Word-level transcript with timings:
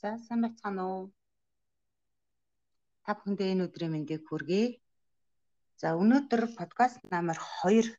За 0.00 0.08
сайн 0.26 0.40
байцгаана 0.44 0.84
уу? 0.92 1.04
Та 3.04 3.10
бүхэндээ 3.16 3.48
энэ 3.52 3.64
өдрийн 3.66 3.92
мэндийг 3.92 4.22
хүргэе. 4.28 4.66
За 5.80 5.88
өнөөдөр 6.02 6.42
подкаст 6.58 7.00
номер 7.14 7.38
2 7.64 7.96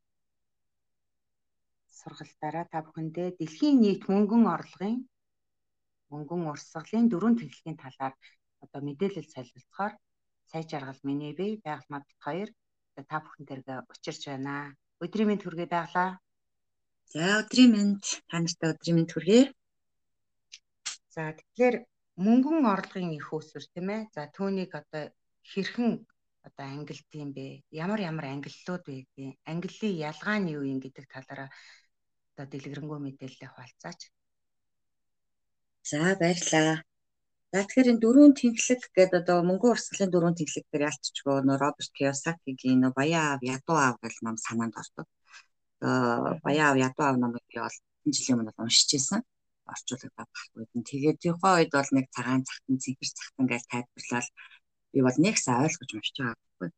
сургалтаараа 1.99 2.65
та 2.70 2.86
бүхэндээ 2.86 3.28
дэлхийн 3.39 3.78
нийт 3.81 4.04
мөнгөн 4.13 4.44
орлогын 4.55 4.96
мөнгөн 6.13 6.41
урсгалын 6.54 7.10
дөрвөн 7.10 7.36
тэглэгийн 7.41 7.81
талаар 7.81 8.14
одоо 8.64 8.82
мэдээлэл 8.86 9.33
солилцохоор 9.33 9.94
сая 10.50 10.64
жаргал 10.69 11.01
миний 11.09 11.33
бие 11.40 11.58
байгаль 11.65 11.91
мад 11.94 12.05
хоёр 12.26 12.50
та 13.09 13.18
бүхэнтэйгээ 13.26 13.77
учирч 13.94 14.22
байна. 14.29 14.54
Өдрийн 15.04 15.27
мэнд 15.29 15.44
хүргэе 15.44 15.68
байглаа. 15.73 16.09
За 17.14 17.41
өдрийн 17.41 17.72
мэнд 17.73 18.04
та 18.30 18.36
нартай 18.38 18.70
өдрийн 18.73 18.98
мэнд 18.98 19.12
хүргэе. 19.14 19.41
За 21.17 21.34
тэгэхээр 21.34 21.76
мөнгөн 22.26 22.62
орлогын 22.73 23.17
их 23.17 23.34
өсвөр 23.34 23.66
тийм 23.73 23.88
ээ. 23.89 24.02
За 24.13 24.30
түүнийг 24.38 24.71
одоо 24.77 25.09
хэрхэн 25.49 26.05
одоо 26.45 26.66
ангилт 26.70 27.09
юм 27.17 27.34
бэ? 27.34 27.66
Ямар 27.73 27.99
ямар 28.05 28.26
ангиллууд 28.30 28.84
байдгийг, 28.85 29.34
ангиллын 29.49 29.98
ялгаа 30.09 30.38
нь 30.38 30.53
юу 30.53 30.62
юм 30.62 30.77
гэдэг 30.77 31.05
талаараа 31.09 31.49
одоо 32.31 32.45
дэлгэрэнгүй 32.45 32.99
мэдээлэлээ 33.02 33.49
хуваалцаач. 33.49 33.99
За 35.90 36.13
баярлалаа. 36.21 36.85
За 37.49 37.59
тэгэхээр 37.65 37.91
энэ 37.91 38.04
дөрвөн 38.05 38.34
тэнхлэг 38.38 38.81
гэдэг 38.93 39.18
одоо 39.26 39.38
мөнгөн 39.49 39.73
урсгалын 39.73 40.13
дөрвөн 40.13 40.38
тэнхлэг 40.38 40.65
дээр 40.70 40.88
ялцчихгоо 40.90 41.41
нөө 41.41 41.57
Роберт 41.57 41.91
Кiyosaki-гийн 41.98 42.79
нөө 42.85 42.93
Баян 42.93 43.26
аав 43.26 43.41
ядуу 43.41 43.77
аав 43.81 43.98
гэх 44.05 44.21
ном 44.21 44.38
санаанд 44.38 44.77
ордог. 44.81 45.07
Одоо 45.81 46.38
Баян 46.45 46.68
аав 46.70 46.77
ядуу 46.88 47.04
аав 47.09 47.18
номыг 47.18 47.41
би 47.49 47.57
бол 47.57 47.77
энэ 48.05 48.13
жилийн 48.13 48.38
өмнө 48.38 48.54
уншиж 48.62 48.90
байсан 48.93 49.26
орчуулагдаад 49.73 50.30
байхгүй 50.34 50.63
юм. 50.73 50.81
Тэгээд 50.89 51.17
тухайн 51.21 51.55
үед 51.57 51.71
бол 51.76 51.91
нэг 51.98 52.05
цагаан 52.15 52.43
цагтан 52.48 52.77
цэнхэр 52.84 53.12
цагтан 53.20 53.46
гэж 53.51 53.63
тайлбарлал 53.71 54.29
би 54.93 54.99
бол 55.05 55.18
нэг 55.26 55.35
сайн 55.37 55.63
ойлгож 55.65 55.91
уншиж 55.93 56.15
байгаа 56.18 56.37
байхгүй. 56.37 56.70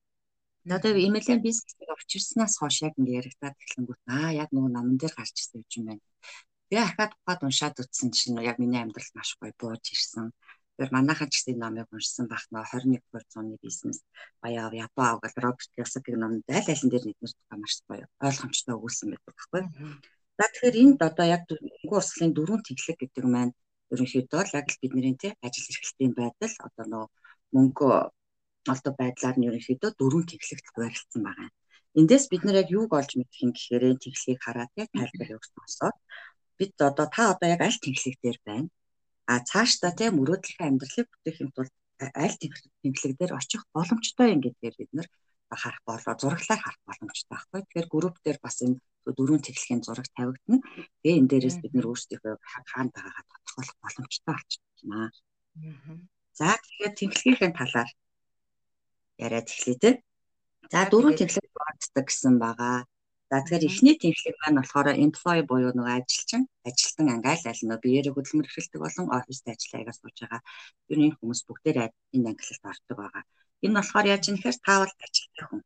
Одоо 0.76 0.92
имэйлэн 1.08 1.42
бизнесийг 1.48 1.90
авчирснаас 1.90 2.54
хойш 2.60 2.78
яг 2.88 2.94
ингэ 3.00 3.18
яригадаад 3.20 3.58
эхлэнгүүт 3.64 4.02
аа 4.12 4.30
яг 4.44 4.50
нөгөө 4.52 4.72
номон 4.76 4.98
дээр 5.00 5.14
гарч 5.16 5.36
ирсэн 5.40 5.64
юм 5.78 5.86
байна. 5.88 6.04
Тэгээ 6.70 6.86
ахаад 6.86 7.12
ухаад 7.18 7.42
уншаад 7.48 7.82
үтсэн 7.82 8.10
чинь 8.14 8.38
яг 8.46 8.58
миний 8.62 8.82
амьдрал 8.82 9.12
маш 9.18 9.30
гоё 9.40 9.54
бууж 9.58 9.86
ирсэн. 9.90 10.30
Тэгэхээр 10.80 10.96
манайхан 10.96 11.30
ч 11.32 11.34
гэсэн 11.42 11.58
номыг 11.60 11.90
уншсан 11.90 12.26
байх 12.30 12.46
нөө 12.54 12.64
21-р 12.72 13.24
зууны 13.32 13.58
бизнес 13.66 14.00
баяа 14.44 14.70
ядуу 14.86 15.04
аав 15.04 15.20
гэл 15.24 15.42
Роберт 15.44 15.70
Кiyosaki-гийн 15.74 16.22
номд 16.22 16.46
аль 16.48 16.72
алин 16.72 16.90
дээр 16.92 17.06
нэгнэр 17.08 17.34
тухай 17.36 17.58
маш 17.60 17.74
гоё 17.90 18.06
ойлгомжтой 18.28 18.76
өгүүлсэн 18.78 19.08
байдаг 19.12 19.28
байхгүй. 19.28 19.64
За 20.40 20.48
тэгэхээр 20.48 20.76
энд 20.84 21.00
одоо 21.10 21.26
яг 21.36 21.44
мөнгө 21.52 21.96
урсгалын 22.00 22.32
дөрвөн 22.36 22.64
тэглэг 22.64 22.98
гэдэг 23.04 23.26
маань 23.28 23.54
ерөнхийдөө 23.92 24.42
л 24.48 24.56
яг 24.60 24.68
л 24.72 24.82
бидний 24.82 25.16
тий 25.22 25.32
ажил 25.46 25.68
эрхлэлтийн 25.72 26.14
байдал 26.16 26.54
одоо 26.68 26.86
нөө 26.94 27.06
мөнгө 27.56 27.88
олдох 28.72 28.96
байдлаар 29.02 29.36
нь 29.38 29.48
ерөнхийдөө 29.50 29.92
дөрвөн 30.00 30.26
тэглэгт 30.32 30.68
хуваарлцсан 30.72 31.22
байгаа. 31.28 31.50
Эндээс 32.00 32.26
бид 32.32 32.44
нэр 32.48 32.60
яг 32.64 32.70
юуг 32.78 32.92
олж 33.00 33.12
мэдэх 33.20 33.40
юм 33.44 33.52
гэхээр 33.52 33.84
тэглэгийг 34.04 34.40
хараад 34.46 34.72
яг 34.82 34.90
тайлбар 34.96 35.30
өгсөн 35.36 35.60
сонсоод 35.60 35.98
бид 36.60 36.74
одоо 36.90 37.08
та 37.16 37.24
одоо 37.34 37.48
яг 37.56 37.62
аль 37.68 37.84
тэглэг 37.84 38.16
дээр 38.24 38.40
байна. 38.48 38.68
А 39.32 39.44
цаашдаа 39.50 39.92
тий 40.00 40.10
мөрөөдлийн 40.16 40.68
амьдралыг 40.72 41.08
бүтээхийн 41.12 41.52
тулд 41.56 41.74
аль 42.24 42.38
тэглэг 42.40 43.14
дээр 43.20 43.32
очих 43.40 43.62
боломжтой 43.76 44.28
юм 44.34 44.40
гэдгээр 44.46 44.76
бид 44.80 44.92
нэр 44.96 45.08
харах 45.64 45.84
болоо 45.90 46.14
зураглаар 46.22 46.62
харах 46.64 46.82
боломжтой 46.88 47.28
байхгүй. 47.34 47.60
Тэгэхээр 47.66 47.88
групп 47.94 48.16
дээр 48.24 48.40
бас 48.46 48.58
энэ 48.64 48.80
дөрвөн 49.18 49.42
тэглэхийн 49.46 49.82
зураг 49.86 50.08
тавигдана. 50.16 50.60
Тэгээ 51.02 51.20
энэ 51.20 51.30
дээрээс 51.32 51.58
бид 51.62 51.74
нэр 51.74 51.90
өөрсдийнхөө 51.90 52.34
хаана 52.72 52.92
байгаагаа 52.96 53.24
тодорхойлох 53.28 53.78
боломжтой 53.84 54.34
болчихно. 54.36 55.00
За 56.40 56.50
тэгэхээр 56.64 56.94
тэглэгийн 57.00 57.54
талаар 57.60 57.90
яриад 59.26 59.48
эхлэе 59.52 59.78
те. 59.84 59.90
За 60.72 60.80
дөрвөн 60.92 61.16
тэглэг 61.20 61.48
боддог 61.58 62.06
гэсэн 62.08 62.36
байгаа. 62.44 62.78
За 63.30 63.38
тэгэхээр 63.42 63.68
эхний 63.70 63.96
тэмхлэг 64.02 64.36
маань 64.42 64.58
болохоор 64.60 64.88
employee 65.06 65.46
буюу 65.50 65.74
нөгөө 65.78 65.96
ажилчин, 66.02 66.42
ажилтан 66.70 67.08
ангаал 67.14 67.44
аль 67.46 67.64
нөө 67.68 67.80
биеэрээ 67.84 68.14
хөдөлмөр 68.16 68.48
эрхэлдэг 68.50 68.82
болон 68.82 69.06
оффист 69.18 69.46
ажил 69.54 69.78
аягаа 69.78 69.96
сууж 69.98 70.18
байгаа. 70.22 70.42
Ер 70.92 70.98
нь 70.98 71.16
хүмүүс 71.18 71.42
бүгдээр 71.46 71.78
энэ 72.16 72.28
ангилалд 72.30 72.66
ордог 72.72 72.98
байгаа. 72.98 73.24
Энэ 73.66 73.78
болохоор 73.78 74.06
яаж 74.14 74.24
юм 74.30 74.36
гэхээр 74.38 74.58
таавал 74.66 74.94
ажилтны 75.06 75.44
хүн. 75.46 75.62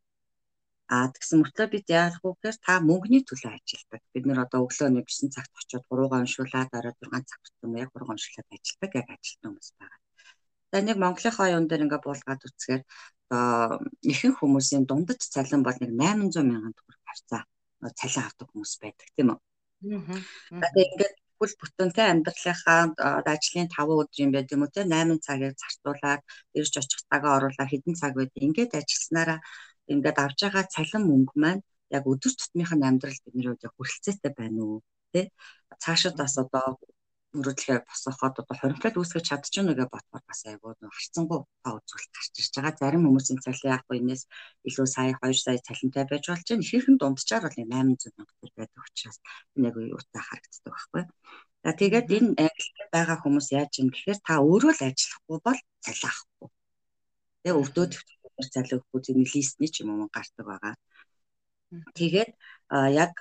Аа 0.92 1.08
тэгсэн 1.16 1.40
мөртлөө 1.40 1.68
бид 1.72 1.88
яах 1.90 2.20
вэ 2.20 2.30
гэхээр 2.36 2.58
та 2.60 2.74
мөнгөний 2.84 3.24
төлөө 3.24 3.52
ажилдаг. 3.56 4.02
Бид 4.14 4.26
нэр 4.28 4.44
одоо 4.46 4.68
өглөө 4.68 4.90
нэг 4.92 5.08
9 5.08 5.32
цагт 5.32 5.52
очиод 5.56 5.84
3 5.88 6.12
уншуулад 6.12 6.70
орой 6.76 6.94
6 7.00 7.24
цаг 7.30 7.40
хүртэл 7.40 7.80
яг 7.84 7.90
3 7.96 8.12
уншуулад 8.12 8.50
ажилдаг 8.52 8.92
яг 9.00 9.08
ажилтны 9.16 9.48
хүмүүс 9.48 9.70
байгаа. 9.80 10.00
За 10.74 10.78
нэг 10.84 10.98
Монголынхаа 11.00 11.48
юун 11.56 11.68
дээр 11.68 11.86
ингээ 11.86 12.02
буулгаад 12.04 12.42
үцхээр 12.48 12.82
одоо 13.34 13.80
ихэнх 14.12 14.38
хүмүүсийн 14.40 14.84
дундаж 14.90 15.22
цалин 15.34 15.64
бол 15.64 15.78
нэг 15.80 15.92
800 15.96 16.44
мянган 16.50 16.74
төгрөг 16.76 17.02
харьцаа 17.08 17.42
цалин 18.00 18.26
авдаг 18.28 18.48
хүмүүс 18.52 18.74
байдаг 18.84 19.08
тийм 19.16 19.30
үү. 19.34 19.40
Аа. 20.52 20.62
Тэгээд 20.74 20.92
ингээд 20.94 21.16
бүл 21.40 21.54
бүтэнтэй 21.60 22.08
амьдралынхаа 22.08 22.82
ажлын 23.34 23.68
5 23.68 24.00
өдөр 24.02 24.20
юм 24.24 24.32
байт 24.36 24.54
юм 24.56 24.64
уу 24.64 24.72
те 24.76 24.82
8 24.88 25.20
цагийг 25.26 25.56
зарцуулаад 25.60 26.22
ирж 26.58 26.74
очих 26.80 27.02
цагаа 27.10 27.38
оруулаад 27.38 27.72
хэдэн 27.72 27.96
цаг 28.00 28.14
байд 28.16 28.32
ингээд 28.46 28.72
ажилласнараа 28.80 29.40
ингээд 29.92 30.18
авч 30.24 30.40
байгаа 30.44 30.66
цалин 30.76 31.04
мөнгө 31.10 31.36
маань 31.44 31.62
яг 31.96 32.04
өдөр 32.12 32.34
тутмынхаа 32.36 32.80
амьдрал 32.90 33.24
бидний 33.26 33.48
хувьд 33.48 33.66
хүрэлцээтэй 33.76 34.32
байна 34.40 34.62
уу 34.64 34.78
те 35.14 35.22
цаашид 35.84 36.16
бас 36.22 36.34
одоо 36.44 36.68
мөрөдлөхөөр 37.38 37.82
босоход 37.90 38.36
одоо 38.42 38.56
хоримтлал 38.58 39.00
үүсгэж 39.02 39.26
чадчихна 39.30 39.74
гэж 39.74 39.90
бодоход 39.90 40.26
бас 40.30 40.42
айгүй 40.46 40.74
харцсангуу 40.78 41.40
та 41.64 41.70
үзүүлэлт 41.78 42.14
гарч 42.14 42.34
ирж 42.42 42.54
байгаа. 42.54 42.78
Зарим 42.82 43.06
хүмүүсийн 43.06 43.42
цалин 43.46 43.74
яг 43.74 43.84
энэс 43.90 44.22
илүү 44.70 44.88
сая 44.96 45.14
2 45.18 45.34
сая 45.46 45.58
цалинтай 45.68 46.06
байж 46.06 46.24
болж 46.30 46.46
байна. 46.46 46.66
Ихэнх 46.66 46.90
нь 46.94 47.00
дундчаар 47.02 47.44
бол 47.46 47.58
800 47.58 47.74
мянга 47.74 48.34
төгрөг 48.38 48.54
байдаг 48.58 48.82
учраас 48.86 49.18
нэг 49.64 49.74
юутай 49.94 50.22
харагддаг 50.22 50.72
байхгүй. 50.74 51.04
За 51.64 51.72
тэгээд 51.82 52.08
энэ 52.18 52.30
ангилалд 52.46 52.92
байгаа 52.94 53.18
хүмүүс 53.22 53.48
яаж 53.58 53.72
юм 53.82 53.90
гэхээр 53.90 54.20
та 54.28 54.34
өөрөө 54.46 54.74
л 54.78 54.86
ажиллахгүй 54.88 55.38
бол 55.48 55.60
цалин 55.86 56.10
авахгүй. 56.14 56.50
Тэгээ 57.42 57.60
өвдөө 57.62 57.86
төвчээр 57.90 58.23
цалин 58.54 58.78
өгөхгүй 58.80 59.02
зөв 59.06 59.18
листний 59.18 59.70
ч 59.74 59.76
юм 59.82 59.90
уу 59.94 60.10
гардаг 60.16 60.46
байгаа. 60.50 60.76
Тэгээд 61.98 62.32
яг 63.04 63.14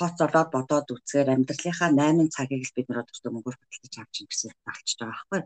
тооцоолоод 0.00 0.48
бодоод 0.56 0.86
үзгээр 0.94 1.28
амьдралынхаа 1.34 1.90
8 1.92 2.34
цагийг 2.34 2.62
л 2.66 2.76
бид 2.76 2.86
нар 2.88 3.00
одоо 3.02 3.30
мөнгөөр 3.32 3.56
хөдөлж 3.58 3.94
авч 4.02 4.14
ин 4.20 4.28
гэсэн 4.30 4.50
болчихж 4.66 4.98
байгаа 4.98 5.14
байхгүй. 5.14 5.40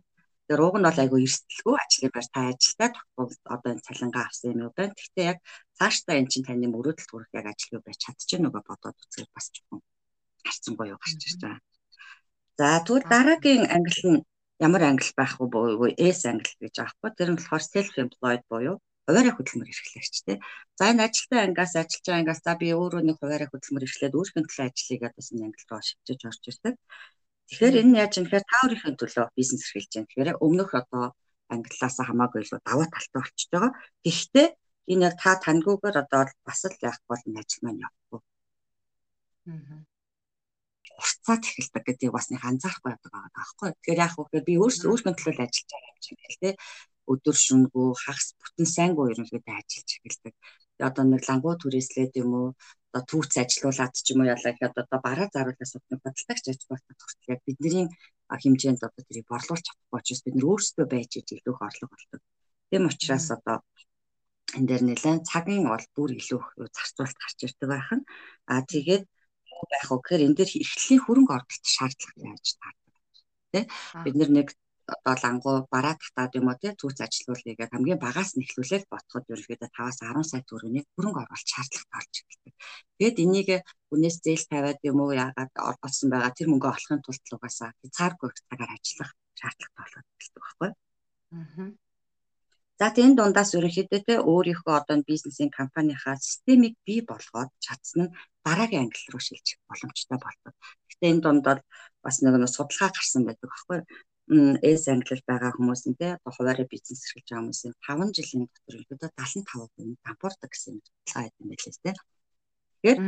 Тэгэхээр 0.49 0.65
уг 0.65 0.77
нь 0.81 0.87
бол 0.89 1.03
айгүй 1.03 1.21
эрсдэлгүй 1.27 1.77
ажлын 1.85 2.13
байр 2.15 2.29
та 2.33 2.41
ажилдаа 2.49 2.89
тогтвол 2.97 3.33
одоо 3.55 3.71
энэ 3.73 3.87
цалингаа 3.87 4.25
авсан 4.25 4.51
юм 4.53 4.61
уу 4.65 4.73
байна. 4.79 4.97
Гэхдээ 4.97 5.27
яг 5.33 5.39
цаашдаа 5.79 6.17
эн 6.17 6.29
чинь 6.33 6.47
таны 6.49 6.67
мөрөөдөлт 6.73 7.11
хүрэх 7.13 7.33
яг 7.39 7.47
ажил 7.53 7.77
юу 7.77 7.83
байж 7.85 7.99
чадчих 8.01 8.41
нөгөө 8.41 8.63
бодоод 8.69 8.97
үзгээр 9.03 9.31
бас 9.37 9.47
жоохон 9.53 9.81
харцсангүй 10.49 10.87
юу 10.93 10.99
гарч 11.03 11.21
ирж 11.29 11.39
байгаа. 11.45 11.61
За 12.59 12.67
тэгвэл 12.85 13.07
дараагийн 13.13 13.65
англи 13.77 14.03
нь 14.09 14.25
ямар 14.67 14.83
англи 14.91 15.13
байх 15.17 15.33
вэ 15.39 15.47
буюу 15.55 15.89
S 15.97 16.21
англи 16.31 16.55
гэж 16.63 16.75
байгаа 16.79 16.95
хгүй. 16.95 17.11
Тэр 17.15 17.29
нь 17.33 17.39
болохоор 17.39 17.65
self 17.65 17.95
employed 18.05 18.43
буюу 18.51 18.77
хуваарай 19.09 19.33
хөдөлмөр 19.33 19.73
эрхлэгч 19.73 20.17
тий. 20.27 20.37
За 20.79 20.91
энэ 20.93 21.07
ажилтны 21.09 21.37
ангиас 21.41 21.73
ажиллаж 21.81 22.05
байгаа 22.05 22.21
ангиас 22.21 22.41
за 22.45 22.53
би 22.61 22.69
өөрөө 22.77 23.03
нэг 23.09 23.17
хуваарай 23.19 23.49
хөдөлмөр 23.49 23.87
эрхлээд 23.87 24.17
өөрийнхөө 24.19 24.45
төлөө 24.45 24.67
ажлыг 24.69 25.03
одоо 25.09 25.23
энэ 25.33 25.47
англи 25.49 25.65
руу 25.71 25.83
шилжиж 25.89 26.21
орж 26.29 26.43
ирдэг. 26.51 26.75
Тэгэхээр 27.49 27.77
энэ 27.81 27.99
яаж 28.03 28.13
юм 28.19 28.25
гэхээр 28.29 28.45
та 28.45 28.57
өөрийнхөө 28.63 28.93
төлөө 29.01 29.27
бизнес 29.39 29.65
эрхэлж 29.65 29.93
байгаа. 29.95 30.09
Тэгэхээр 30.09 30.43
өмнөх 30.45 30.71
одоо 30.83 31.05
англиас 31.55 31.97
хамаагүй 32.05 32.41
илүү 32.45 32.61
даваа 32.69 32.87
талтай 32.93 33.21
болчихж 33.23 33.49
байгаа. 33.49 33.73
Гэхдээ 34.05 34.49
энэ 34.93 35.05
яг 35.09 35.15
та 35.23 35.31
тангуугаар 35.45 35.97
одоо 36.05 36.23
бас 36.45 36.61
л 36.69 36.77
яах 36.85 37.01
бол 37.09 37.23
энэ 37.25 37.41
ажил 37.41 37.63
маань 37.65 37.83
явахгүй. 37.87 38.21
Аа 39.49 39.88
уртцаад 40.99 41.43
эхэлдэг 41.47 41.85
гэдэг 41.87 42.11
бас 42.13 42.27
нэг 42.31 42.43
анзаарах 42.43 42.83
байдаг 42.83 43.11
байгаа 43.15 43.33
байхгүй. 43.39 43.69
Тэгэхээр 43.73 44.03
яах 44.03 44.15
вэ? 44.19 44.41
Би 44.49 44.55
өөрсдөө 44.63 44.91
өөрийнхөө 44.91 45.15
төлөө 45.19 45.47
ажиллаж 45.47 45.71
байгаа 45.71 45.91
юм 45.95 46.01
чинь 46.05 46.21
гэл 46.23 46.43
те 46.43 46.51
өдөр 47.13 47.37
шөнөгөө 47.45 47.89
хагас 48.05 48.29
бүтэн 48.41 48.69
сайнгүй 48.77 49.07
ерөнхийдөө 49.13 49.55
ажиллаж 49.59 49.91
эхэлдэг. 49.97 50.35
Одоо 50.89 51.05
нэг 51.07 51.23
лангуу 51.29 51.55
түрээслээд 51.63 52.13
юм 52.23 52.31
уу 52.39 52.49
одоо 52.89 53.03
түүц 53.11 53.33
ажилуулад 53.43 53.93
ч 53.95 54.07
юм 54.13 54.21
уу 54.23 54.31
ялаа 54.35 54.53
гэхэд 54.55 54.83
одоо 54.83 54.99
бараа 55.07 55.29
заруулаас 55.35 55.73
нэг 55.75 56.01
бодлогч 56.05 56.45
ажилуулдаг 56.49 56.97
хүртэл 56.99 57.33
яг 57.35 57.41
бидний 57.47 57.87
хэмжээнд 58.43 58.87
одоо 58.87 59.03
тэрийг 59.07 59.27
борлуулж 59.33 59.65
чадахгүй 59.65 59.99
учраас 59.99 60.23
бид 60.25 60.35
нөр 60.37 60.49
өөрсдөө 60.53 60.87
байж 60.93 61.11
иж 61.19 61.29
илүү 61.37 61.55
их 61.55 61.63
орлого 61.67 61.95
олдог. 61.97 62.21
Тэм 62.71 62.83
учраас 62.91 63.27
одоо 63.37 63.57
энэ 64.57 64.69
дээр 64.69 64.83
нэлээд 64.87 65.29
цагийн 65.31 65.65
бол 65.69 65.87
бүр 65.97 66.11
илүү 66.21 66.41
их 66.41 66.73
зарцуулалт 66.77 67.19
гарч 67.23 67.39
ирдэг 67.47 67.69
байхan. 67.73 68.01
А 68.53 68.63
тэгээд 68.73 69.05
байх 69.73 69.89
уу 69.91 70.01
гэхээр 70.03 70.25
энэ 70.27 70.37
дээр 70.39 70.51
эрхлэлийн 70.63 71.03
хөрөнгө 71.05 71.33
оруулалт 71.37 71.67
шаардлага 71.77 72.21
яаж 72.31 72.47
таардаг. 72.61 72.95
Тэ 73.53 73.61
бид 74.05 74.17
нэг 74.37 74.49
одоо 74.89 75.15
лангуу 75.23 75.57
бараа 75.75 75.95
татаад 76.01 76.33
юм 76.39 76.49
уу 76.49 76.57
тий 76.61 76.73
түүц 76.81 76.99
ажилуулъя 77.05 77.55
гэдэг 77.57 77.73
хамгийн 77.73 78.01
багаас 78.05 78.31
нь 78.35 78.45
эхлүүлээд 78.45 78.85
ботход 78.93 79.25
ерөөхдөө 79.33 79.69
5-аас 79.77 79.99
10 80.01 80.31
сая 80.31 80.43
төгрөгийг 80.49 80.87
хөрөнгө 80.95 81.21
оруулалт 81.23 81.53
шаардлагатай 81.53 81.93
болж 81.93 82.15
ирдэг. 82.21 82.55
Тэгэд 82.99 83.17
энийг 83.25 83.49
хүнээс 83.89 84.17
зээл 84.25 84.45
тавиад 84.53 84.81
юм 84.91 84.99
уу 85.05 85.13
яагаад 85.25 85.53
олгосон 85.71 86.09
байгаа 86.13 86.33
тэр 86.37 86.49
мөнгө 86.49 86.69
олохын 86.73 87.05
тулд 87.05 87.25
угаасаа 87.37 87.71
хязгааргүй 87.81 88.31
цагаар 88.49 88.71
ажиллах 88.77 89.11
шаардлага 89.39 89.77
болоод 89.79 90.07
эхэлдэг 90.09 90.43
байхгүй. 90.45 90.71
За 92.81 92.87
тийм 92.97 93.13
дундаас 93.19 93.51
ерөнхийдөө 93.59 94.01
те 94.07 94.15
өөрийнхөө 94.33 94.75
одоо 94.81 94.97
бизнесийн 95.11 95.51
компанийнхаа 95.59 96.17
системийг 96.29 96.75
бий 96.87 97.01
болгоод 97.11 97.51
чадсан 97.67 97.99
нь 98.03 98.15
дараагийн 98.47 98.85
англи 98.87 99.11
руу 99.13 99.23
шилжих 99.27 99.59
боломжтой 99.69 100.19
болдог. 100.23 100.55
Гэхдээ 100.87 101.11
энэ 101.13 101.25
дунд 101.25 101.43
бол 101.49 101.61
бас 102.05 102.17
нэг 102.23 102.35
нь 102.39 102.55
судалгаа 102.55 102.91
гарсан 102.95 103.23
байдаг 103.27 103.49
байхгүй. 103.51 103.79
эс 104.71 104.83
англил 104.95 105.23
байгаа 105.31 105.51
хүмүүсийн 105.57 105.95
те 106.01 106.07
одоо 106.17 106.33
хуваарь 106.37 106.63
бизнес 106.73 107.01
эрхэлж 107.03 107.29
байгаа 107.29 107.43
хүмүүсийн 107.43 107.75
5 107.87 108.17
жилийн 108.17 108.45
дотор 108.47 108.75
ерөнхийдөө 108.75 109.11
75% 109.19 109.99
дампуурдаг 110.05 110.51
гэсэн 110.53 110.75
судалгаа 110.79 111.23
байдаг 111.25 111.41
юм 111.43 111.49
байлээ 111.51 111.75
те. 111.85 111.93
Тэгэхээр 112.79 112.99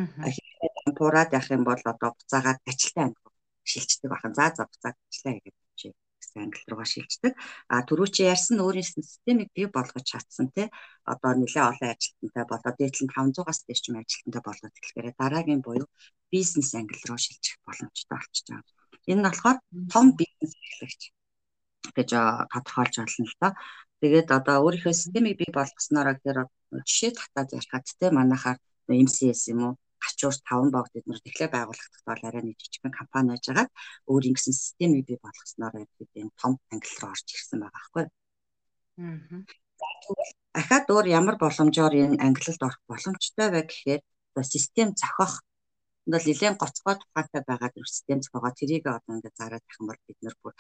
дампуураад 0.85 1.31
явах 1.37 1.51
юм 1.57 1.65
бол 1.71 1.83
одоо 1.93 2.11
буцаагаад 2.19 2.59
ажилтаа 2.71 3.05
англи 3.07 3.31
шилждэг 3.71 4.09
бахан. 4.11 4.33
За 4.39 4.45
за 4.57 4.63
буцаад 4.71 4.97
ажиллаа 5.11 5.35
гэдэг 5.39 5.55
гэсэн 6.31 6.47
англи 6.47 6.62
руугаа 6.71 6.87
шилждэг. 6.87 7.35
А 7.67 7.82
түрүү 7.82 8.09
чи 8.15 8.23
ярьсан 8.31 8.62
өөрийн 8.62 8.87
системийг 8.87 9.50
бий 9.50 9.67
болгож 9.67 10.06
чадсан 10.06 10.47
те 10.55 10.71
одоо 11.03 11.35
нэлээ 11.35 11.65
олон 11.71 11.91
ажилтнтай 11.91 12.44
болоод 12.47 12.77
дээдлэн 12.79 13.11
500-аас 13.11 13.61
дээш 13.67 13.81
ч 13.82 13.87
ажилтнтай 13.91 14.43
болоод 14.47 14.75
тэгэхээр 14.79 15.19
дараагийн 15.19 15.61
буюу 15.67 15.87
бизнес 16.31 16.71
англи 16.79 17.03
руу 17.11 17.19
шилжих 17.19 17.59
боломжтой 17.67 18.15
болчихж 18.15 18.47
байгаа. 18.47 18.71
Энэ 19.11 19.21
нь 19.21 19.27
болохоор 19.27 19.59
том 19.93 20.06
бизнес 20.21 20.53
эрхлэгч 20.55 21.03
гэж 21.99 22.11
тодорхойлж 22.53 22.94
байна 23.03 23.26
л 23.26 23.37
да. 23.43 23.49
Тэгээд 24.00 24.29
одоо 24.38 24.56
өөрийнхөө 24.65 24.94
системийг 24.94 25.37
бий 25.43 25.50
болгосноор 25.50 26.09
гэхээр 26.15 26.38
жишээ 26.88 27.12
татаад 27.19 27.50
ярихад 27.59 27.85
те 27.99 28.06
манайхаар 28.15 28.59
MCS 28.88 29.43
юм 29.53 29.61
уу 29.67 29.75
гачуур 30.05 30.35
5 30.49 30.75
богд 30.75 30.93
эднэр 30.99 31.20
тэглээ 31.23 31.50
байгуулагдах 31.52 32.05
бол 32.08 32.23
арай 32.29 32.43
нэг 32.44 32.56
жижигхэн 32.61 32.99
компани 33.00 33.29
байж 33.31 33.44
байгаа 33.49 33.69
өөрийн 34.11 34.35
гэсэн 34.37 34.55
системийг 34.56 35.05
бий 35.08 35.19
болгосноор 35.23 35.75
бид 35.99 36.12
энэ 36.20 36.32
том 36.41 36.52
англи 36.73 36.94
руу 37.00 37.11
орж 37.14 37.26
ирсэн 37.31 37.58
байгаа 37.61 37.76
байхгүй. 37.76 38.05
Аа. 39.00 39.44
Ахаад 40.61 40.87
өөр 40.94 41.06
ямар 41.20 41.37
боломжоор 41.41 41.94
энэ 42.05 42.20
англилд 42.26 42.62
орох 42.67 42.82
боломжтой 42.91 43.49
вэ 43.52 43.61
гэхээр 43.69 44.02
систем 44.55 44.88
зохиох 45.00 45.35
бол 46.11 46.25
нэлээд 46.26 46.56
гоцгой 46.62 46.97
тухайтай 46.99 47.43
байгаа 47.47 47.70
систем 47.87 48.19
зохиогоо 48.20 48.52
тэрийг 48.58 48.85
одоо 48.87 49.12
ингээд 49.14 49.38
зараад 49.41 49.64
байх 49.64 49.81
юм 49.81 49.87
бол 49.88 50.00
бид 50.08 50.19
нэр 50.25 50.37
бүр 50.43 50.55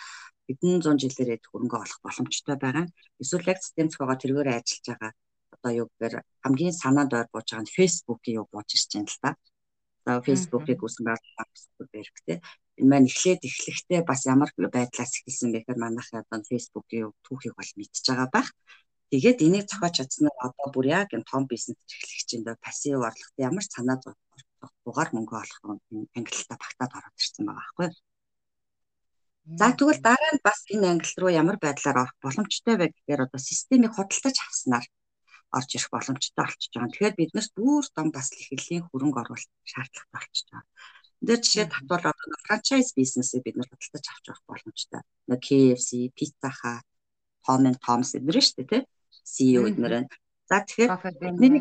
хэдэн 0.46 0.82
зуун 0.84 0.98
жилээр 1.02 1.40
хөрөнгө 1.50 1.76
олох 1.84 2.00
боломжтой 2.06 2.56
байгаа. 2.64 2.86
Эсвэл 3.22 3.50
яг 3.52 3.58
систем 3.62 3.86
зохиогоо 3.90 4.16
тэргээр 4.20 4.48
ажиллаж 4.52 4.86
байгаа 4.88 5.12
одоо 5.60 5.72
юу 5.80 5.86
гэхээр 5.92 6.14
хамгийн 6.44 6.74
санаанд 6.82 7.12
ойр 7.12 7.28
бууж 7.32 7.48
байгаа 7.52 7.64
нь 7.64 7.76
Facebook-ийг 7.76 8.36
юу 8.40 8.46
бууж 8.52 8.68
ирж 8.72 8.90
байна 8.92 9.12
л 9.12 9.20
да. 9.24 9.30
За 10.04 10.10
Facebook-ыг 10.26 10.80
үүсэн 10.80 11.04
байгууллага 11.06 11.92
бэрхтэй. 11.92 12.38
Энэ 12.80 12.90
маань 12.90 13.08
эхлээд 13.10 13.44
эхлэхдээ 13.44 14.00
бас 14.08 14.20
ямар 14.32 14.50
байдлаас 14.56 15.12
эхэлсэн 15.20 15.52
бэхээр 15.52 15.78
манайхын 15.84 16.24
одоо 16.24 16.40
Facebook-ийн 16.50 17.12
түүхийг 17.26 17.54
бол 17.56 17.72
мэдчихэж 17.76 18.06
байгаа 18.08 18.28
байх. 18.32 18.48
Тэгээд 19.12 19.38
энийг 19.46 19.66
зохиож 19.68 19.94
чадсанаар 19.98 20.38
одоо 20.46 20.66
бүр 20.72 20.86
яг 21.00 21.08
энэ 21.12 21.28
том 21.28 21.44
бизнес 21.52 21.76
эрхлэгчинд 21.76 22.46
пассив 22.64 23.04
орлогот 23.08 23.36
ямар 23.48 23.64
санаа 23.66 23.98
зовхоор 24.00 25.08
мөнгө 25.12 25.34
олох 25.42 25.60
нь 25.92 26.08
ангиллалтаа 26.16 26.58
багтаад 26.62 26.92
ороод 26.98 27.16
ирсэн 27.20 27.44
байгаа 27.44 27.60
байхгүй 27.60 27.86
юу? 27.90 27.98
За 29.58 29.66
тэгвэл 29.74 30.00
дараа 30.06 30.32
нь 30.34 30.44
бас 30.46 30.60
энэ 30.74 30.86
англи 30.92 31.14
руу 31.20 31.30
ямар 31.42 31.58
байдлаар 31.58 31.98
орох 32.02 32.16
боломжтой 32.22 32.74
вэ 32.78 32.86
гэхээр 32.94 33.24
одоо 33.26 33.40
системийг 33.50 33.92
худалдаж 33.94 34.36
авснаар 34.46 34.84
орж 35.56 35.70
ирэх 35.74 35.90
боломжтой 35.90 36.44
болчихж 36.44 36.72
байгаа. 36.74 36.90
Тэгэхээр 36.92 37.18
биднээс 37.18 37.48
бүр 37.56 37.84
том 37.96 38.08
бас 38.14 38.28
эхлэлийн 38.32 38.86
хөрөнгө 38.86 39.20
оруулалт 39.22 39.50
шаардлагатай 39.70 40.14
болчихж 40.14 40.48
байгаа. 40.50 40.68
Энд 41.20 41.42
жишээ 41.44 41.66
татвал 41.68 42.04
одоо 42.10 42.36
франчайз 42.46 42.88
бизнесээ 42.96 43.40
бид 43.44 43.56
нар 43.56 43.68
худалдаж 43.68 44.06
авч 44.08 44.24
явах 44.30 44.42
боломжтой. 44.48 45.02
Нэг 45.28 45.40
KFC, 45.44 45.90
Pizza 46.16 46.50
Hut, 46.58 46.86
Tom 47.44 47.62
and 47.68 47.78
Tom's 47.84 48.16
эдгээр 48.16 48.40
шүү 48.40 48.56
дээ, 48.56 48.70
тий? 48.70 48.82
CEO 49.32 49.68
эдгээр 49.68 49.94
нь. 50.00 50.08
За 50.48 50.64
тэгэхээр 50.64 50.90
бидний 51.20 51.60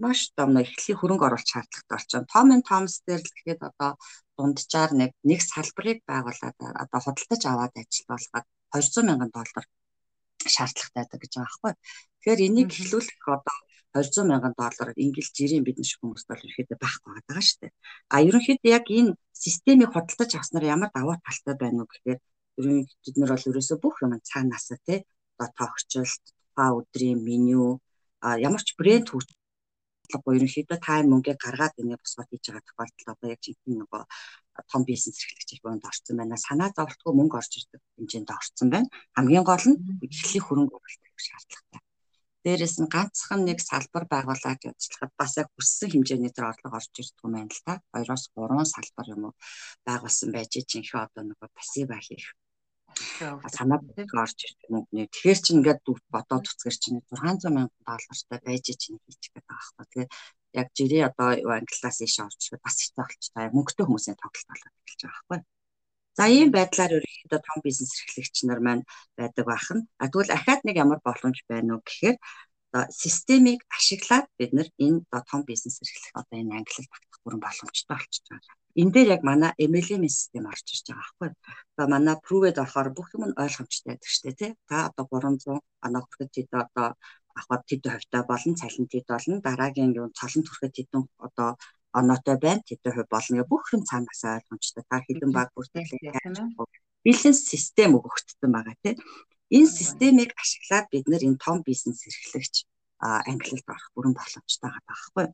маш 0.00 0.32
том 0.36 0.52
нэг 0.56 0.68
эхлэлийн 0.68 1.00
хөрөнгө 1.00 1.26
оруулалт 1.28 1.52
шаардлагатай 1.52 1.92
болчихно. 1.96 2.30
Tom 2.34 2.48
and 2.54 2.64
Tom's 2.68 2.94
дээр 3.06 3.22
л 3.24 3.34
гэхэд 3.36 3.60
одоо 3.68 3.90
дунджаар 4.36 4.92
нэг 5.00 5.10
нэг 5.24 5.40
салбарыг 5.40 5.98
байгуулад 6.08 6.56
одоо 6.56 7.00
худалдаж 7.04 7.42
аваад 7.48 7.74
ажиллуулахад 7.76 8.46
200 8.72 9.08
мянган 9.08 9.30
доллар 9.32 9.64
шаардлагатай 10.48 10.96
байдаг 10.96 11.18
гэж 11.20 11.32
байгаа 11.36 11.48
байхгүй. 11.50 11.72
Тэгэхээр 12.20 12.40
энийг 12.46 12.70
эхлүүлэх 12.72 13.24
одоо 13.28 13.56
200 13.92 14.30
мянган 14.30 14.54
доллараар 14.56 14.94
ингээл 14.94 15.34
жирийн 15.34 15.64
бидний 15.66 15.84
шиг 15.88 16.00
хүмүүст 16.00 16.30
бол 16.30 16.38
ерөөхдөө 16.38 16.78
байхгүй 16.78 17.10
байгаа 17.10 17.42
шүү 17.42 17.58
дээ. 17.60 17.72
А 18.14 18.16
ерөнхийдөө 18.22 18.70
яг 18.70 18.86
энэ 18.86 19.16
системийг 19.34 19.90
худалдаж 19.92 20.30
авснаар 20.38 20.64
ямар 20.74 20.90
давуу 20.94 21.18
талтай 21.26 21.54
байна 21.58 21.82
уу 21.82 21.90
гэхээр 21.90 22.20
ерөнхийдөө 22.60 23.02
бид 23.02 23.16
нар 23.18 23.30
бол 23.34 23.48
ерөөсөө 23.50 23.78
бүх 23.82 23.96
юм 24.04 24.12
цаанаасаа 24.30 24.78
тий 24.86 24.98
одоо 25.34 25.48
тоогчлолт, 25.58 26.24
тухайн 26.54 26.76
өдрийн 26.78 27.18
меню 27.28 27.80
а 28.20 28.38
ямар 28.38 28.62
ч 28.62 28.76
брэнд 28.78 29.08
хөгжлөггүй 30.10 30.36
ерөнхийдөө 30.38 30.78
та 30.82 30.94
мөнгөийг 31.06 31.38
гаргаад 31.38 31.74
энийг 31.78 32.02
босгоод 32.02 32.30
хийж 32.30 32.44
байгаа 32.50 32.66
тохиолдолд 32.66 33.10
одоо 33.14 33.28
яг 33.30 33.40
жинхэнэ 33.46 33.78
нөгөө 33.78 34.02
том 34.70 34.82
бизнес 34.88 35.22
эрхлэгч 35.22 35.62
бонд 35.62 35.86
орсон 35.86 36.16
байна. 36.18 36.36
Санаа 36.36 36.70
зовлтгүй 36.74 37.12
мөнгө 37.14 37.38
орж 37.40 37.52
ирдэг 37.58 37.80
хэмжээнд 37.94 38.30
орсон 38.34 38.68
байна. 38.74 38.88
Хамгийн 39.16 39.46
гол 39.46 39.64
нь 39.70 39.78
эхлэх 40.02 40.44
хөрөнгө 40.46 40.74
оруулалт 40.74 41.22
шаардлагатай. 41.26 41.80
Дээрээс 42.44 42.76
нь 42.82 42.92
ганцхан 42.94 43.40
нэг 43.46 43.58
салбар 43.62 44.04
байгуулад 44.10 44.60
ажиллахад 44.66 45.12
бас 45.20 45.32
яг 45.40 45.48
хүссэн 45.54 45.88
хэмжээний 45.92 46.32
тэр 46.34 46.50
орлого 46.50 46.76
орж 46.80 46.90
ирдэг 46.98 47.24
юм 47.24 47.32
байна 47.36 47.54
л 47.54 47.62
та. 47.66 47.72
2-оос 47.94 48.24
3 48.34 48.74
салбар 48.74 49.06
юм 49.14 49.22
уу 49.28 49.34
байгуулсан 49.86 50.28
байж 50.34 50.50
жинхэнэ 50.58 51.04
одоо 51.06 51.22
нэг 51.24 51.38
пассив 51.56 51.88
хийх 52.06 52.26
санаа 53.56 53.80
орж 54.22 54.38
ирдэг 54.46 54.68
мөнгөний. 54.72 55.06
Тэгэхээр 55.10 55.40
чи 55.44 55.50
ингээд 55.54 55.80
бодоод 56.14 56.44
үзгэр 56.50 56.76
чинь 56.82 57.00
600 57.10 57.42
сая 57.42 57.68
доллартай 57.86 58.38
байж 58.46 58.66
чинь 58.80 58.98
хийчих 59.04 59.30
гэдэг 59.34 59.44
байгаа 59.48 59.76
байхгүй. 59.78 60.04
Тэгэхээр 60.06 60.08
яг 60.60 60.68
жирээ 60.76 61.02
одоо 61.10 61.28
англиас 61.58 61.98
ийш 62.02 62.16
орж 62.26 62.42
бас 62.64 62.76
хэцүү 62.80 62.98
болчихтой 62.98 63.46
мөнгөтэй 63.54 63.86
хүмүүсийн 63.86 64.18
тоглолт 64.18 64.48
болоод 64.50 64.74
эхэлж 64.82 65.00
байгаа 65.04 65.24
байхгүй. 65.28 65.40
За 66.18 66.24
ийм 66.26 66.50
байдлаар 66.50 66.92
ерөнхийдөө 66.98 67.40
том 67.46 67.58
бизнес 67.66 67.92
эрхлэгч 67.94 68.36
нар 68.44 68.60
маань 68.66 68.84
байдаг 69.18 69.44
бахан. 69.46 69.78
А 70.02 70.10
тэгвэл 70.10 70.34
ахаад 70.36 70.60
нэг 70.66 70.76
ямар 70.84 71.00
боломж 71.06 71.38
байна 71.50 71.78
уу 71.78 71.82
гэхээр 71.86 72.16
одоо 72.72 72.84
системийг 73.02 73.60
ашиглаад 73.76 74.26
бид 74.38 74.50
нар 74.56 74.68
энэ 74.84 75.00
том 75.30 75.40
бизнес 75.50 75.76
эрхлэх 75.82 76.14
одоо 76.20 76.36
энэ 76.42 76.56
англил 76.58 76.90
багтах 76.90 77.20
бүрэн 77.22 77.42
боломжтой 77.46 77.96
болчихж 77.96 78.26
байгаа. 78.30 78.59
Энэ 78.78 78.92
дээр 78.94 79.08
яг 79.16 79.22
манай 79.26 79.52
MLM 79.58 80.04
систем 80.08 80.46
орж 80.46 80.66
ирж 80.70 80.86
байгаа 80.90 81.10
байхгүй. 81.18 81.28
Одоо 81.74 81.86
манай 81.90 82.16
Prove-д 82.26 82.58
орохоор 82.62 82.88
бүх 82.94 83.08
юм 83.14 83.24
нь 83.28 83.38
ойлгомжтой 83.42 83.88
байдаг 83.90 84.10
шүү 84.10 84.24
дээ 84.24 84.38
тий. 84.40 84.50
Та 84.68 84.76
одоо 84.88 85.04
300 85.10 85.58
оноо 85.86 86.02
хүрэхэд 86.04 86.30
хэд 86.36 86.50
одоо 86.54 86.88
авахд 87.40 87.64
тэд 87.68 87.84
хувьтай 87.86 88.22
болон 88.30 88.54
цалин 88.60 88.86
тэд 88.86 89.06
болно. 89.10 89.42
Дараагийн 89.46 89.96
юм 89.98 90.10
цолон 90.18 90.42
төрөхөд 90.46 90.72
тэдэн 90.76 91.02
одоо 91.26 91.48
оноотой 91.98 92.36
байна. 92.44 92.62
Тэдэн 92.68 92.92
хувь 92.94 93.10
болно. 93.14 93.42
Бүх 93.52 93.64
юм 93.74 93.82
цаанаас 93.88 94.22
ойлгомжтой. 94.22 94.84
Та 94.90 94.96
хідэн 95.02 95.30
баг 95.34 95.48
бүртгэлээ 95.54 96.70
бэлэн 97.04 97.34
систем 97.34 97.96
өгөгдсөн 97.98 98.50
байгаа 98.52 98.76
тийм. 98.82 98.96
Энэ 99.56 99.70
системийг 99.80 100.30
ашиглаад 100.42 100.86
бид 100.92 101.04
нэр 101.10 101.22
энэ 101.26 101.42
том 101.44 101.58
бизнес 101.66 102.06
эрхлэгч 102.06 102.54
англилд 103.00 103.66
орох 103.72 103.88
бүрэн 103.94 104.14
боломжтой 104.14 104.70
байгаа 104.70 104.84
байхгүй? 104.88 105.26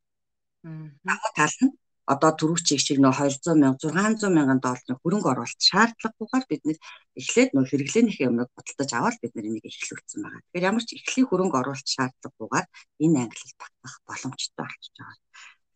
Аа. 1.10 1.16
Тал 1.36 1.56
нь 1.62 1.74
одоо 2.06 2.30
түрүүчийг 2.38 2.80
шиг 2.82 2.98
нөө 3.02 3.14
200 3.18 3.58
мянга 3.58 3.82
600 3.82 4.30
мянган 4.30 4.60
долларын 4.62 5.00
хөрөнгө 5.02 5.30
оруулалт 5.32 5.62
шаардлагагүйгээр 5.68 6.46
бид 6.50 6.62
нэр 6.66 6.78
эхлээд 7.18 7.50
нөө 7.52 7.64
хэрэглээнийхээ 7.66 8.28
юмыг 8.30 8.50
бодлож 8.54 8.90
аваад 8.94 9.16
бид 9.22 9.34
энийг 9.34 9.66
эхлүүлсэн 9.66 10.20
байгаа. 10.22 10.42
Тэгэхээр 10.46 10.68
ямар 10.70 10.84
ч 10.86 10.90
эхлэлийн 10.94 11.28
хөрөнгө 11.30 11.58
оруулалт 11.60 11.88
шаардлагагүйгээр 11.94 12.66
энэ 13.04 13.18
ангилалд 13.26 13.58
багтах 13.58 13.94
боломжтой 14.06 14.64
болчихж 14.66 14.96
байгаа. 15.02 15.18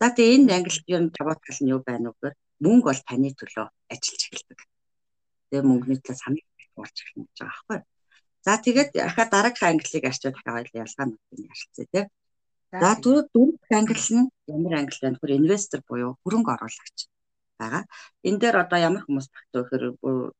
За 0.00 0.06
тэгээ 0.14 0.36
энэ 0.38 0.54
ангилалын 0.58 1.06
даваа 1.10 1.36
тал 1.42 1.60
нь 1.60 1.72
юу 1.74 1.80
байна 1.82 2.08
вэ 2.08 2.14
гэхээр 2.14 2.34
мөнгө 2.64 2.86
бол 2.86 3.02
таны 3.10 3.28
төлөө 3.34 3.66
ажиллаж 3.90 4.22
эхэлдэг. 4.30 4.60
Тэгээ 5.50 5.66
мөнгөний 5.66 5.98
төлөө 5.98 6.22
саныг 6.22 6.46
болж 6.78 6.96
эхэлнэ 7.02 7.26
гэж 7.26 7.38
байгаа 7.42 7.58
байхгүй. 7.58 7.78
За 8.46 8.52
тэгээд 8.64 8.90
ахаа 9.08 9.26
дараагийн 9.34 9.70
ангиллыг 9.76 10.04
арчаад 10.08 10.34
дахиад 10.38 10.78
ялгаанууд 10.82 11.24
нь 11.34 11.44
ярилцъя 11.50 11.86
тийм. 11.92 12.06
За 12.70 12.94
түрүү 13.02 13.22
дөрөв 13.34 13.72
англи 13.78 14.02
нь 14.14 14.30
ямар 14.54 14.74
англи 14.80 14.98
байна 15.02 15.18
вэ? 15.22 15.38
Инвестор 15.42 15.80
буюу 15.88 16.14
хөрөнгө 16.22 16.54
оруулагч 16.54 16.98
байгаа. 17.58 17.82
Энэ 18.28 18.40
дээр 18.42 18.56
одоо 18.62 18.78
ямар 18.88 19.02
хүмүүс 19.04 19.26
багтаа 19.34 19.60
гэхээр 19.66 19.84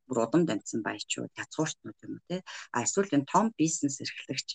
бүр 0.06 0.18
удам 0.24 0.42
дамжсан 0.46 0.80
баячуу, 0.86 1.26
тацуурчнууд 1.36 1.98
юм 2.06 2.12
уу 2.14 2.22
те. 2.30 2.36
А 2.74 2.86
эсвэл 2.86 3.14
энэ 3.16 3.30
том 3.32 3.50
бизнес 3.58 3.98
эрхлэгч 3.98 4.48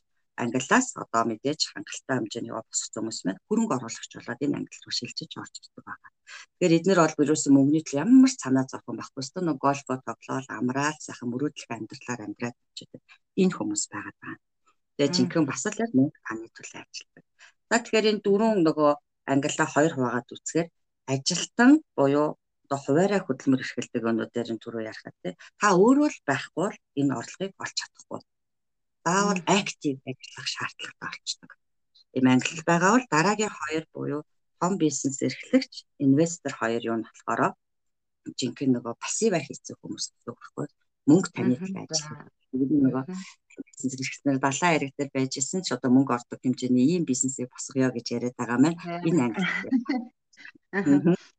англиас 0.44 0.88
одоо 1.04 1.24
мэдээж 1.28 1.62
хангалттай 1.72 2.16
хэмжээний 2.16 2.54
босох 2.56 2.92
хүмүүс 2.96 3.20
маань 3.24 3.44
хөрөнгө 3.48 3.76
оруулагч 3.76 4.12
болоод 4.16 4.44
энэ 4.46 4.58
англи 4.60 4.80
руу 4.84 4.94
шилжиж 4.96 5.32
орж 5.36 5.54
ирдэг 5.60 5.84
байгаа. 5.88 6.12
Тэгэхээр 6.60 6.78
эднэр 6.80 7.00
бол 7.04 7.16
вирусын 7.20 7.52
мөнгөний 7.56 7.84
төлөө 7.84 8.04
ямар 8.04 8.32
ч 8.32 8.40
санаа 8.44 8.66
зовхон 8.72 9.00
байхгүй. 9.00 9.22
Өстө 9.24 9.40
нэг 9.44 9.58
гольфо 9.64 9.94
тоглоал, 10.08 10.48
амраал, 10.60 10.98
сайхан 11.00 11.28
мөрөөдлөх 11.32 11.72
амьдралаар 11.72 12.22
амьдраад 12.28 12.56
очиод 12.68 12.92
энэ 13.42 13.56
хүмүүс 13.56 13.84
байгаа 13.92 14.16
даа. 14.20 14.36
Тэгээ 14.96 15.14
жинхэнэ 15.16 15.50
бас 15.52 15.64
л 15.72 15.82
яг 15.84 15.92
мөнгө 15.96 16.20
таны 16.28 16.48
төлөө 16.56 16.80
ажилладаг. 16.84 17.26
За 17.76 17.84
тэгэхээр 17.84 18.10
энэ 18.12 18.24
дөрвөн 18.24 18.64
нөгөө 18.64 18.92
ангиллаа 19.32 19.68
хоёр 19.68 19.92
хуваагаад 19.96 20.32
үзэхээр 20.32 20.68
ажилтан 21.12 21.72
буюу 21.98 22.40
одоо 22.64 22.80
хуваарай 22.80 23.20
хөдөлмөр 23.20 23.64
эрхэлдэг 23.68 24.04
өнүүдээр 24.12 24.50
нь 24.56 24.64
түрүү 24.64 24.88
ярихад 24.88 25.16
тий 25.20 25.34
та 25.60 25.68
өөрөө 25.76 26.08
л 26.08 26.20
байхгүй 26.24 26.56
бол 26.72 26.78
энэ 27.00 27.16
орлогыг 27.20 27.54
олж 27.60 27.76
чадахгүй. 27.76 28.20
Заавал 29.04 29.42
актив 29.60 29.96
ажиллах 30.08 30.48
шаардлагатай 30.56 31.04
болчдөг. 31.04 31.52
Ийм 32.16 32.26
англи 32.32 32.64
байгаа 32.64 32.92
бол 32.96 33.08
дараагийн 33.12 33.54
хоёр 33.60 33.86
буюу 33.92 34.22
том 34.60 34.74
бизнес 34.80 35.18
эрхлэгч, 35.28 35.74
инвестор 36.06 36.54
хоёр 36.56 36.82
юу 36.92 36.98
нь 37.04 37.08
болохоор 37.08 37.42
жинхэнэ 38.40 38.74
нөгөө 38.80 38.94
пассив 39.04 39.36
хийцэх 39.36 39.76
хүмүүс 39.84 40.06
гэдэг 40.16 40.32
байхгүй 40.32 40.66
мөнгө 41.12 41.30
таних 41.36 41.60
ажил. 41.60 42.08
Нөгөө 42.56 43.04
эрхлэнээр 43.58 44.40
далайн 44.42 44.74
хэрэг 44.74 44.94
дээр 44.98 45.12
байж 45.14 45.34
исэн 45.38 45.62
ч 45.66 45.74
одоо 45.76 45.90
мөнгө 45.94 46.16
ордог 46.18 46.40
хэмжээний 46.42 46.86
ийм 46.96 47.04
бизнесийг 47.06 47.50
босгоё 47.52 47.90
гэж 47.94 48.06
яриад 48.16 48.36
байгаа 48.38 48.60
маань 48.62 48.80
энэ 49.08 49.22
англи. 49.26 49.46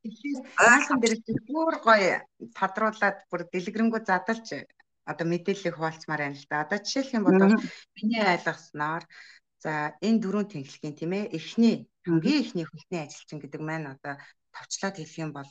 Тэгэхээр 0.02 0.38
аахан 0.56 0.98
дээр 1.00 1.14
бүр 1.48 1.76
гоё 1.84 2.16
тодруулаад 2.58 3.18
бүр 3.30 3.42
дэлгэрэнгүй 3.52 4.00
задалж 4.06 4.48
одоо 5.10 5.26
мэдээллийг 5.28 5.74
хуваалцмаар 5.76 6.22
байна 6.22 6.38
л 6.38 6.48
да. 6.50 6.64
Одоо 6.64 6.78
жишээлх 6.82 7.16
юм 7.16 7.24
бол 7.24 7.38
миний 7.96 8.24
ойлгосноор 8.34 9.02
за 9.62 9.72
энэ 10.06 10.20
дөрвөн 10.22 10.48
тэнхлэгийн 10.50 10.96
тийм 10.98 11.12
ээ 11.14 11.24
эхний 11.38 11.74
хамгийн 12.06 12.42
эхний 12.42 12.66
хөлтний 12.66 13.02
ажилчин 13.02 13.38
гэдэг 13.40 13.60
маань 13.62 13.86
одоо 13.94 14.14
товчлоод 14.54 14.96
хэлэх 14.98 15.18
юм 15.24 15.32
бол 15.34 15.50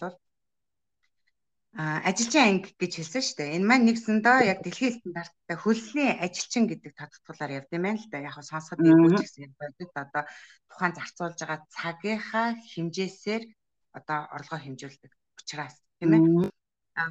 ажилчин 1.75 2.44
анги 2.63 2.72
гэж 2.79 2.91
хэлсэн 2.96 3.24
шүү 3.24 3.36
дээ. 3.36 3.55
Энэ 3.60 3.67
маань 3.67 3.86
нэгсэндээ 3.91 4.48
яг 4.48 4.60
дэлхийн 4.63 4.96
стандарттай 4.96 5.58
хөлсний 5.60 6.12
ажилчин 6.24 6.72
гэдэг 6.72 6.91
тодтолгоор 6.96 7.51
явд 7.60 7.72
юм 7.75 7.84
байна 7.84 8.00
л 8.00 8.08
да. 8.08 8.24
Яг 8.24 8.39
сонсоход 8.39 8.79
нэггүй 8.79 9.12
ч 9.20 9.22
гэсэн 9.27 9.51
бодит 9.60 9.91
одоо 9.91 10.24
тухайн 10.72 10.96
зарцуулж 10.96 11.36
байгаа 11.44 11.60
цагийнхаа 11.75 12.48
хэмжээсээр 12.72 13.44
одоо 13.91 14.20
орлогоо 14.32 14.60
хэмжүүлдэг 14.63 15.12
учраас 15.36 15.75
тийм 16.00 16.12
ээ. 16.15 16.24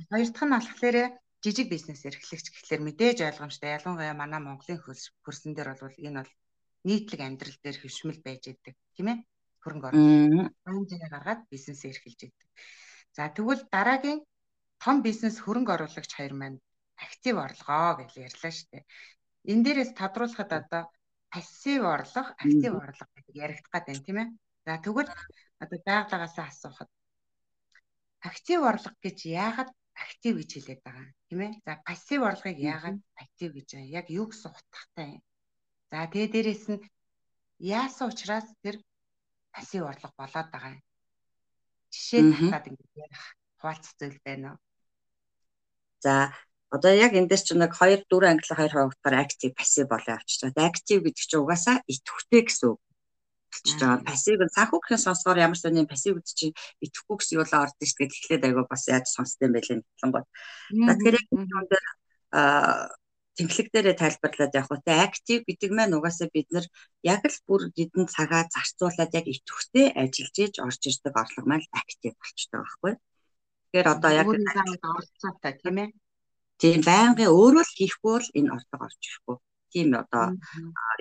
Хоёр 0.09 0.29
дахь 0.33 0.45
нь 0.49 0.55
болохоор 0.57 0.97
жижиг 1.45 1.69
бизнес 1.69 2.01
эрхлэгч 2.09 2.47
гэхлээр 2.49 2.83
мэдээж 2.89 3.19
ойлгомжтой. 3.21 3.77
Ялангуяа 3.77 4.17
манай 4.17 4.41
Монголын 4.41 4.81
хөрсөн 4.81 5.53
дээр 5.53 5.77
бол 5.77 5.93
энэ 6.01 6.25
бол 6.25 6.33
нийтлэг 6.89 7.21
амьдрал 7.21 7.59
дээр 7.61 7.77
хөвшмөл 7.85 8.21
байж 8.25 8.49
идэг 8.49 8.75
тийм 8.97 9.13
ээ. 9.13 9.19
Хөрөнгө 9.61 9.87
оруулалт. 9.93 10.57
Хэмжээ 10.65 11.09
гаргаад 11.13 11.41
бизнес 11.53 11.85
эрхэлж 11.85 12.21
идэг. 12.33 12.49
За 13.13 13.29
тэгвэл 13.29 13.69
дараагийн 13.69 14.25
том 14.85 14.97
бизнес 15.07 15.37
хөрөнгө 15.41 15.73
оруулагч 15.77 16.13
хоёр 16.15 16.35
маань 16.37 16.59
актив 17.07 17.35
орлогоо 17.47 17.93
гэж 18.05 18.11
ярьлаа 18.29 18.53
шүү 18.53 18.69
дээ. 18.73 18.85
Энэ 19.51 19.65
дээрээс 19.65 19.93
тодруулахад 20.01 20.51
одоо 20.61 20.83
пассив 21.33 21.83
орлого, 21.95 22.31
актив 22.45 22.73
орлого 22.85 23.11
гэдэг 23.17 23.35
яригдах 23.45 23.73
гэдэг 23.73 23.95
юм 23.97 24.05
тийм 24.05 24.19
ээ. 24.23 24.29
За 24.67 24.73
тэгвэл 24.85 25.11
одоо 25.63 25.79
байгалагаас 25.89 26.37
асуухад 26.39 26.91
актив 28.29 28.61
орлого 28.71 28.97
гэж 29.05 29.19
яагаад 29.45 29.71
актив 30.05 30.35
гэж 30.39 30.51
хэлээд 30.53 30.81
байгаа 30.85 31.05
юм 31.09 31.13
тийм 31.29 31.41
ээ. 31.47 31.53
За 31.67 31.73
пассив 31.89 32.21
орлогыг 32.29 32.59
яагаад 32.73 32.99
актив 33.23 33.51
гэж 33.57 33.69
байгаа? 33.73 33.97
Яг 34.01 34.07
юу 34.21 34.27
гэсэн 34.29 34.51
утгатай 34.53 35.09
юм? 35.17 35.23
За 35.91 35.99
тэгээ 36.13 36.29
дээрэс 36.35 36.65
нь 36.73 36.85
яасан 37.81 38.07
учраас 38.13 38.49
тэр 38.63 38.77
пассив 39.55 39.83
орлого 39.91 40.15
болоод 40.21 40.49
байгаа 40.53 40.73
юм. 40.77 40.83
Жишээ 41.95 42.23
татаад 42.37 42.65
ингэ 42.69 42.85
ярих 43.05 43.23
хуваалцах 43.59 43.95
зүйл 43.99 44.21
байна 44.29 44.47
уу? 44.53 44.59
За 46.05 46.15
одоо 46.75 46.93
яг 46.93 47.13
энэ 47.17 47.31
дээр 47.31 47.43
чинь 47.47 47.61
нэг 47.63 47.73
2 47.73 48.05
4 48.05 48.31
англи 48.33 48.45
2 48.45 48.69
хавтаар 48.77 49.17
актив 49.25 49.51
пассив 49.57 49.87
болоо 49.89 50.19
явчих 50.19 50.39
чад. 50.41 50.59
Актив 50.59 50.99
гэдэг 51.01 51.25
чинь 51.25 51.41
угаасаа 51.41 51.77
идэвхтэй 51.89 52.43
гэсэн 52.45 52.69
үг 52.77 52.81
болчихж 53.55 53.81
байгаа. 53.81 54.09
Пассив 54.11 54.41
нь 54.43 54.55
цаахуугийн 54.57 55.01
сонсгоор 55.07 55.39
ямар 55.47 55.59
ч 55.59 55.63
нэг 55.71 55.89
пассив 55.89 56.15
гэдэг 56.19 56.35
чинь 56.41 56.55
идэхгүй 56.85 57.17
гэсэн 57.17 57.37
юу 57.39 57.47
л 57.47 57.57
ордог 57.63 57.87
шүү 57.87 57.99
дээ. 57.99 58.13
Тэгэхээр 58.13 58.47
айгаа 58.47 58.67
бас 58.69 58.85
яаж 58.91 59.07
сонсдсон 59.09 59.51
байлээ 59.55 59.79
болонгоо. 59.81 60.25
За 60.87 60.93
тэгэхээр 60.99 61.19
яг 61.21 61.29
энэ 61.33 61.69
дээр 61.71 61.87
аа 62.35 62.91
тэнхлэг 63.37 63.69
дээрээ 63.71 63.97
тайлбарлаад 63.99 64.53
явах 64.55 64.83
те 64.87 64.93
актив 65.07 65.41
гэдэг 65.43 65.71
маань 65.75 65.97
угаасаа 65.99 66.29
бид 66.31 66.49
нар 66.55 66.67
яг 67.03 67.23
л 67.27 67.39
бүр 67.47 67.63
хэдэн 67.75 68.07
цагаа 68.07 68.47
зарцуулаад 68.55 69.11
яг 69.19 69.27
идэвхтэй 69.27 69.87
ажиллаж 70.03 70.37
иж 70.45 70.55
орж 70.63 70.83
ирдэг 70.87 71.15
орлого 71.19 71.47
маань 71.51 71.67
актив 71.75 72.13
болчтой 72.15 72.61
байхгүй. 72.63 72.93
Тэгэхээр 73.75 73.91
одоо 73.91 74.13
яг 74.15 74.27
оролцоотой 74.31 75.53
тийм 75.59 75.77
ээ. 75.83 75.91
Тийм 76.63 76.81
байнгын 76.87 77.35
өөрөө 77.35 77.65
л 77.67 77.75
хийхгүй 77.75 78.13
бол 78.15 78.29
энэ 78.39 78.53
орлого 78.55 78.87
орж 78.87 79.01
ирэхгүй. 79.03 79.37
Тийм 79.75 79.89
одоо 79.99 80.25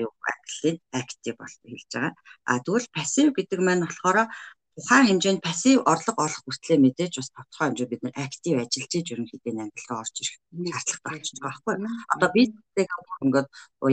юу 0.02 0.12
актив 0.34 0.76
актив 0.90 1.34
бол 1.38 1.54
хэлж 1.62 1.92
байгаа. 1.94 2.14
А 2.50 2.58
тэгвэл 2.66 2.90
пассив 2.98 3.30
гэдэг 3.38 3.60
маань 3.62 3.86
болохоор 3.86 4.26
тухайн 4.74 5.06
хэмжээнд 5.06 5.46
пассив 5.46 5.86
орлого 5.86 6.20
олох 6.26 6.42
хүртлээр 6.42 6.82
мэдээж 6.82 7.14
бас 7.22 7.30
тодорхой 7.30 7.66
хэмжээ 7.70 7.92
бид 7.94 8.02
нэр 8.02 8.18
актив 8.26 8.54
ажиллаж 8.58 8.94
иж 8.98 9.08
ерөнхийдөө 9.14 9.54
ангилгаа 9.54 10.02
орж 10.02 10.16
ирэх 10.18 10.36
шаардлагатай 10.42 11.14
болчихж 11.14 11.40
байгаа 11.46 11.46
байхгүй. 11.46 11.76
Одоо 12.14 12.30
бизнестэй 12.34 12.86
ингээд 13.22 13.48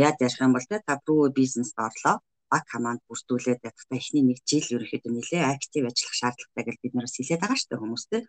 яад 0.09 0.19
ярих 0.25 0.41
юм 0.41 0.53
бол 0.57 0.67
та 0.89 0.95
прүү 1.05 1.29
бизнест 1.37 1.77
орлоо 1.77 2.17
баг 2.53 2.65
команд 2.67 3.01
бүрдүүлээд 3.07 3.63
явахдаа 3.63 3.99
эхний 4.03 4.25
нэг 4.27 4.39
жил 4.51 4.67
ерөөхдөө 4.75 5.13
нэлээ 5.15 5.43
актив 5.55 5.83
ажиллах 5.87 6.17
шаардлагатай 6.19 6.65
гэж 6.67 6.77
бид 6.83 6.95
нараас 6.95 7.15
хэлээд 7.15 7.43
байгаа 7.43 7.59
шүү 7.59 7.71
дээ 7.71 7.83
хүмүүстэй. 7.83 8.21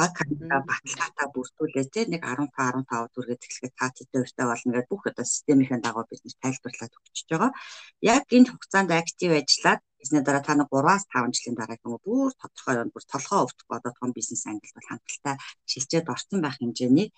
Баг 0.00 0.12
команда 0.16 0.56
баталгаатай 0.70 1.28
бүрдүүлээд 1.36 1.88
те 1.92 2.00
нэг 2.08 2.22
15 2.24 2.48
15 2.88 3.12
дүргээд 3.14 3.44
эхлэхэд 3.44 3.74
та 3.76 3.86
тэтэй 3.92 4.20
өртөө 4.24 4.46
болно 4.48 4.72
гэдэг 4.72 4.88
бүх 4.88 5.04
одоо 5.12 5.26
системийн 5.28 5.82
дагуу 5.84 6.04
бид 6.08 6.22
нэр 6.24 6.36
тайлбарлаад 6.40 6.96
өгчөж 6.96 7.28
байгаа. 7.28 7.52
Яг 8.00 8.24
энэ 8.36 8.48
хугацаанд 8.48 8.90
актив 8.96 9.30
ажиллаад 9.36 9.80
бизнес 10.00 10.24
дараа 10.24 10.42
та 10.48 10.54
нэг 10.56 10.68
3-аас 10.72 11.04
5 11.12 11.36
жилийн 11.36 11.56
дараа 11.60 11.76
гэмүү 11.76 12.00
бүр 12.08 12.32
тодорхой 12.40 12.74
юм 12.80 12.90
бүр 12.94 13.04
толгоо 13.12 13.40
өвдөхгүй 13.44 13.76
одоо 13.76 13.92
том 14.00 14.10
бизнес 14.16 14.42
ангилт 14.48 14.74
бол 14.76 14.88
хангалттай 14.88 15.36
шилжээд 15.70 16.08
орсон 16.14 16.40
байх 16.40 16.56
хэмжээний 16.56 17.08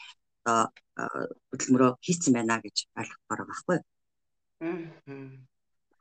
одоо 0.42 0.72
хөдөлмөрөө 1.52 1.90
хийцэн 2.04 2.32
байна 2.34 2.58
гэж 2.64 2.76
ойлгох 2.98 3.22
байгаа 3.28 3.46
байхгүй. 3.50 3.78
Аа 4.64 5.49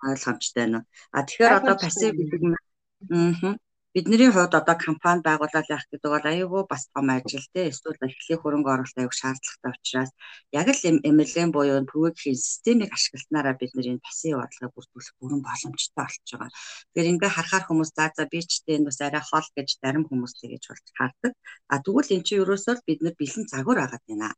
ойлгомжтой 0.08 0.63
байна. 0.63 0.79
А 1.15 1.24
тэгэхээр 1.27 1.58
одоо 1.60 1.75
пассив 1.84 2.12
гэдэг 2.15 2.41
нь 2.48 2.56
аа 2.56 3.58
бидний 3.94 4.29
хувьд 4.32 4.53
одоо 4.53 4.75
компани 4.86 5.25
байгуулалт 5.25 5.72
явах 5.74 5.88
гэдэг 5.89 6.12
бол 6.13 6.29
аюулгүй 6.32 6.63
бас 6.70 6.84
том 6.94 7.10
ажил 7.10 7.46
те 7.53 7.62
эсвэл 7.70 7.98
эхлэх 8.06 8.41
хөрөнгө 8.41 8.70
оруулалт 8.74 9.00
аюул 9.01 9.20
шаардлагатай 9.22 9.72
учраас 9.74 10.12
яг 10.60 10.68
л 10.70 10.82
MLM 11.15 11.50
буюу 11.56 11.82
пүгэхийн 11.91 12.38
системийг 12.38 12.94
ашигласнараа 12.94 13.58
бид 13.58 13.74
нэр 13.74 13.88
энэ 13.98 14.06
пассив 14.06 14.38
бодлогыг 14.38 14.74
бүрдүүлэх 14.77 15.15
бүрэн 15.20 15.41
боломжтой 15.41 16.06
болж 16.06 16.27
байгаа. 16.29 16.50
Тэгэхээр 16.94 17.12
ингээ 17.13 17.32
харахаар 17.34 17.65
хүмүүс 17.65 17.89
за 17.98 18.06
за 18.13 18.24
би 18.32 18.39
ч 18.46 18.51
энэ 18.74 18.88
бас 18.88 19.00
арай 19.01 19.24
хол 19.25 19.48
гэж 19.58 19.70
зарим 19.82 20.03
хүмүүс 20.06 20.34
тэгэж 20.38 20.63
болж 20.70 20.86
хардаг. 20.98 21.34
А 21.74 21.75
тэгвэл 21.82 22.13
эн 22.13 22.24
чинь 22.25 22.41
ерөөсөө 22.46 22.75
бид 22.86 23.00
нар 23.01 23.15
бэлэн 23.18 23.46
загвар 23.50 23.79
агаад 23.89 24.03
байна. 24.06 24.29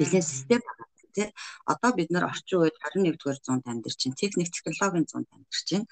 Бэлэн 0.00 0.24
систем 0.24 0.60
байгаа 0.64 0.88
тий. 1.16 1.28
Одоо 1.72 1.90
бид 1.96 2.08
нэр 2.12 2.24
орчин 2.32 2.58
үед 2.62 2.76
21-р 2.84 3.38
зуунд 3.44 3.64
амьдарч 3.72 3.96
чинь 4.00 4.20
техник 4.20 4.48
технологийн 4.52 5.06
зуунд 5.08 5.28
амьдарч 5.34 5.62
чинь 5.68 5.86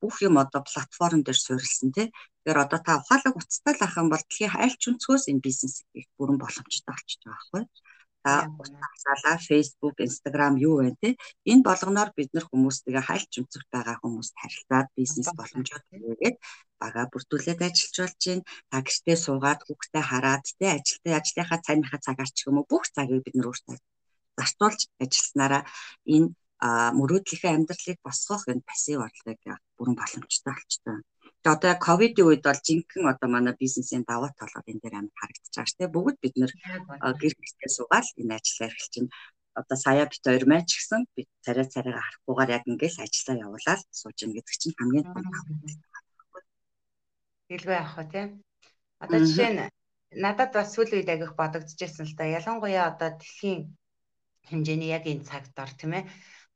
бүх 0.00 0.16
юм 0.28 0.34
одоо 0.44 0.62
платформ 0.70 1.20
дээр 1.22 1.38
суурилсан 1.42 1.90
тий. 1.96 2.06
Тэгэхээр 2.12 2.64
одоо 2.64 2.80
та 2.86 2.92
ухаалаг 3.00 3.34
уцтай 3.40 3.74
л 3.74 3.84
ах 3.86 3.98
юм 4.00 4.08
бол 4.10 4.24
дэлхийн 4.24 4.54
аль 4.64 4.78
ч 4.80 4.84
өнцгөөс 4.90 5.24
энэ 5.30 5.44
бизнесийг 5.46 6.06
бүрэн 6.18 6.38
боломжтой 6.42 6.92
болчихж 6.94 7.20
байгаа 7.22 7.36
байхгүй. 7.36 7.64
За 8.24 8.34
утасаалаа 8.60 9.36
Facebook, 9.50 9.96
Instagram 10.08 10.54
юу 10.68 10.74
вэ 10.82 10.90
те 11.00 11.08
энэ 11.50 11.66
болгоноор 11.68 12.10
бид 12.18 12.30
нар 12.32 12.46
хүмүүстэйгээ 12.48 13.04
хайлт 13.08 13.32
өнцөгт 13.40 13.68
байгаа 13.74 13.96
хүмүүст 14.02 14.34
харилцаад 14.40 14.88
бизнес 14.98 15.28
боломжууд 15.38 15.84
үүгээд 16.08 16.36
бага 16.82 17.02
бүрдүүлээд 17.12 17.60
ажиллаж 17.66 17.96
болж 18.00 18.22
байна. 18.26 18.44
Та 18.70 18.76
гэртээ 18.86 19.16
суугаад 19.24 19.60
хүүхдээ 19.66 20.04
хараад 20.10 20.44
те 20.58 20.66
ажилтны 20.76 21.10
ажлынхаа 21.18 21.64
цайныхаа 21.66 22.00
цагаар 22.06 22.30
ч 22.36 22.38
юм 22.48 22.56
уу 22.58 22.66
бүх 22.70 22.84
цагийг 22.94 23.22
бид 23.24 23.34
нар 23.36 23.50
өөртөө 23.50 23.76
зарцуулж 24.38 24.80
ажилласнараа 25.02 25.62
энэ 26.14 26.28
мөрөөдлийнхээ 26.98 27.52
амьдралыг 27.54 27.98
босгох 28.02 28.44
энэ 28.50 28.66
пассив 28.66 28.98
орлогыг 29.06 29.42
бүрэн 29.76 29.94
боломжтой 29.98 30.54
болчтой. 30.54 30.96
Тэгээ 31.42 31.54
одоо 31.54 31.74
ковидын 31.86 32.26
үед 32.26 32.42
бол 32.42 32.60
жинхэнэ 32.66 33.10
одоо 33.14 33.28
манай 33.30 33.54
бизнесийн 33.62 34.02
даваа 34.02 34.30
талууд 34.34 34.66
энэ 34.66 34.82
дээр 34.82 34.98
амар 34.98 35.14
харагдаж 35.18 35.54
байгаа 35.54 35.70
шүү 35.70 35.78
дээ. 35.78 35.94
Бүгд 35.94 36.16
бид 36.22 36.34
нэр 36.40 36.52
гэр 37.22 37.34
бүлтэй 37.38 37.70
суугаад 37.70 38.06
энэ 38.20 38.34
ажиллаа 38.38 38.68
эрхэлж 38.68 38.90
чинь 38.94 39.10
одоо 39.60 39.76
сая 39.84 40.04
бит 40.10 40.22
хоёр 40.26 40.44
маань 40.50 40.66
ч 40.66 40.70
гэсэн 40.78 41.00
бид 41.14 41.28
царай 41.46 41.66
царайгаа 41.74 42.04
харахгүйгээр 42.06 42.54
яг 42.56 42.64
ингээл 42.66 43.02
ажиллаа 43.06 43.36
явуулаад 43.46 43.80
сууж 44.00 44.18
ин 44.22 44.32
гэдэг 44.34 44.54
чинь 44.58 44.76
хамгийн 44.78 45.06
том 45.14 45.24
Хэлгүй 47.48 47.76
яах 47.80 47.94
вэ 47.96 48.04
те. 48.12 48.22
Одоо 49.02 49.18
жишээ 49.24 49.50
нь 49.54 49.62
надад 50.24 50.50
бас 50.52 50.68
сүүлийн 50.74 51.00
үед 51.00 51.10
агих 51.14 51.32
бодогдчихсэн 51.38 52.06
л 52.06 52.14
да. 52.18 52.24
Ялангуяа 52.38 52.92
одоо 52.92 53.10
дэлхийн 53.16 53.60
хэмжээний 54.48 54.90
яг 54.96 55.04
энэ 55.06 55.28
цагт 55.28 55.54
ор 55.62 55.70
тийм 55.76 55.92
ээ. 55.98 56.04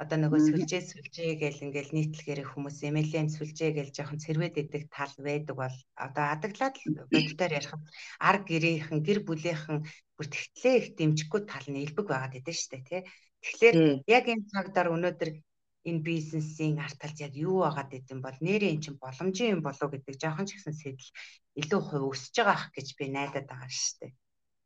Одоо 0.03 0.19
нөгөө 0.19 0.41
сүлжээ 0.49 0.83
сүлжээ 0.83 1.33
гэл 1.39 1.65
ингээл 1.69 1.95
нийтлэгээр 1.95 2.43
хүмүүс 2.51 2.79
MLM 2.91 3.29
сүлжээ 3.31 3.71
гэл 3.77 3.95
жоохон 3.95 4.19
цэрвэд 4.25 4.57
идэг 4.59 4.91
тал 4.91 5.15
байдаг 5.23 5.55
бол 5.55 5.77
одоо 5.95 6.25
адаглаад 6.35 6.75
бодитоор 7.13 7.53
ярих 7.55 7.73
ар 8.19 8.37
гэрийнхэн 8.43 8.99
гэр 9.07 9.21
бүлийнхэн 9.23 9.79
бүр 10.17 10.27
тэгтлээ 10.27 10.75
их 10.81 10.87
дэмжихгүй 10.99 11.41
тал 11.47 11.67
нь 11.71 11.83
элбэг 11.87 12.07
байгаад 12.11 12.39
идэв 12.41 12.57
штэ 12.57 12.83
тий. 12.83 13.03
Тэгэхээр 13.47 13.77
яг 14.11 14.25
энэ 14.27 14.49
цагдаар 14.51 14.89
өнөөдөр 14.91 15.31
энэ 15.89 16.05
бизнесийн 16.07 16.79
арт 16.79 16.99
талд 16.99 17.19
яг 17.27 17.35
юу 17.35 17.63
байгаад 17.63 17.91
идэм 17.99 18.19
бол 18.23 18.39
нэрээ 18.43 18.71
эн 18.75 18.83
чинь 18.83 19.03
боломжийн 19.03 19.55
юм 19.59 19.63
болов 19.67 19.91
гэдэг 19.91 20.15
жоохон 20.19 20.47
ч 20.47 20.59
ихсэн 20.59 20.75
сэтэл 20.79 21.11
илүү 21.61 21.81
хувь 21.83 22.07
өсөж 22.11 22.35
байгаа 22.39 22.55
ах 22.59 22.67
гэж 22.75 22.89
би 22.99 23.05
найдаад 23.11 23.47
байгаа 23.51 23.71
дээ. 23.71 24.13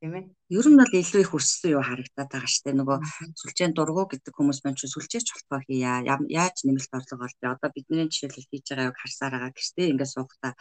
Тийм 0.00 0.12
ээ. 0.12 0.24
Ер 0.52 0.66
нь 0.68 0.76
бол 0.76 0.92
илүү 0.92 1.20
их 1.24 1.32
өссөн 1.32 1.72
юу 1.76 1.82
харагдаад 1.84 2.28
байгаа 2.28 2.60
дээ. 2.64 2.76
Нөгөө 2.76 2.98
сүлжээн 3.40 3.72
дургу 3.72 4.04
гэдэг 4.12 4.32
хүмүүс 4.36 4.60
маань 4.60 4.76
ч 4.76 4.84
сүлжээч 4.92 5.32
холбоо 5.32 5.60
хийя. 5.64 6.04
Яаж 6.04 6.56
нэмэлт 6.68 6.92
орлого 6.92 7.24
олё. 7.24 7.56
Одоо 7.56 7.70
бидний 7.72 8.04
жишээлбэл 8.12 8.50
хийж 8.52 8.66
байгаа 8.68 8.88
яг 8.92 8.96
харсаар 9.00 9.32
байгаа 9.32 9.56
гэжтэй 9.56 9.88
ингээд 9.96 10.12
суухдаа 10.12 10.52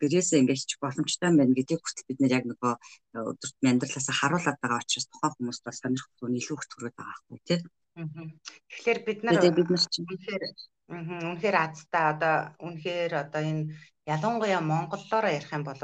гэрээсээ 0.00 0.40
ингээд 0.40 0.60
хийчих 0.64 0.80
боломжтой 0.80 1.30
байна 1.36 1.52
гэдэг 1.52 1.76
хүртэл 1.76 2.08
бид 2.08 2.18
нэр 2.20 2.36
яг 2.38 2.44
нөгөө 2.48 2.72
өдөрт 3.30 3.56
амьдралаасаа 3.60 4.16
харуулад 4.16 4.58
байгаа 4.62 4.80
учраас 4.80 5.06
тухайн 5.12 5.34
хүмүүст 5.36 5.62
бас 5.66 5.78
сонирхол 5.82 6.30
нь 6.30 6.38
илүү 6.40 6.56
их 6.56 6.66
төрөөд 6.72 6.94
байгаа 6.96 7.16
байхгүй 7.20 7.40
тий. 7.44 7.60
Тэгэхээр 8.70 9.00
бид 9.04 9.20
нар 9.26 9.36
бид 9.44 9.68
нар 9.68 9.84
чинь 9.92 10.08
үнэхээр 10.08 10.42
үнэхээр 10.88 11.56
азтай 11.58 12.04
одоо 12.12 12.36
үнэхээр 12.64 13.12
одоо 13.28 13.42
энэ 13.44 13.62
ялангуяа 14.14 14.60
монголоор 14.60 15.26
ярих 15.36 15.52
юм 15.52 15.64
бол 15.66 15.80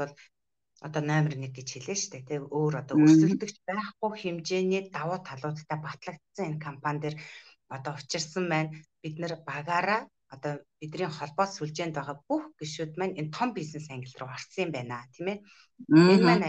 одоо 0.85 1.01
номер 1.05 1.33
1 1.37 1.53
гэж 1.53 1.67
хэлээ 1.77 1.97
шүү 1.97 2.11
дээ. 2.11 2.29
Тэг 2.29 2.41
өөр 2.49 2.73
одоо 2.81 2.95
өрсөлдөгч 3.05 3.57
байхгүй 3.69 4.11
хэмжээний 4.17 4.83
давуу 4.89 5.19
талуудтай 5.21 5.77
батлагдсан 5.77 6.45
энэ 6.49 6.65
компани 6.65 6.99
дээр 7.01 7.15
одоо 7.69 7.93
учирсан 8.01 8.45
байна. 8.49 8.73
Бид 9.01 9.15
нэр 9.21 9.33
багаараа 9.45 10.09
одоо 10.33 10.53
бидний 10.79 11.09
холбоо 11.11 11.47
сүлжээнд 11.47 11.95
байгаа 11.97 12.17
бүх 12.29 12.43
гишүүд 12.59 12.91
маань 12.97 13.17
энэ 13.19 13.33
том 13.37 13.49
бизнес 13.57 13.85
англи 13.93 14.15
руу 14.17 14.31
орсон 14.33 14.61
юм 14.65 14.71
байна 14.73 15.05
тийм 15.13 15.27
ээ. 15.33 15.39
Энэ 16.11 16.25
маань 16.25 16.45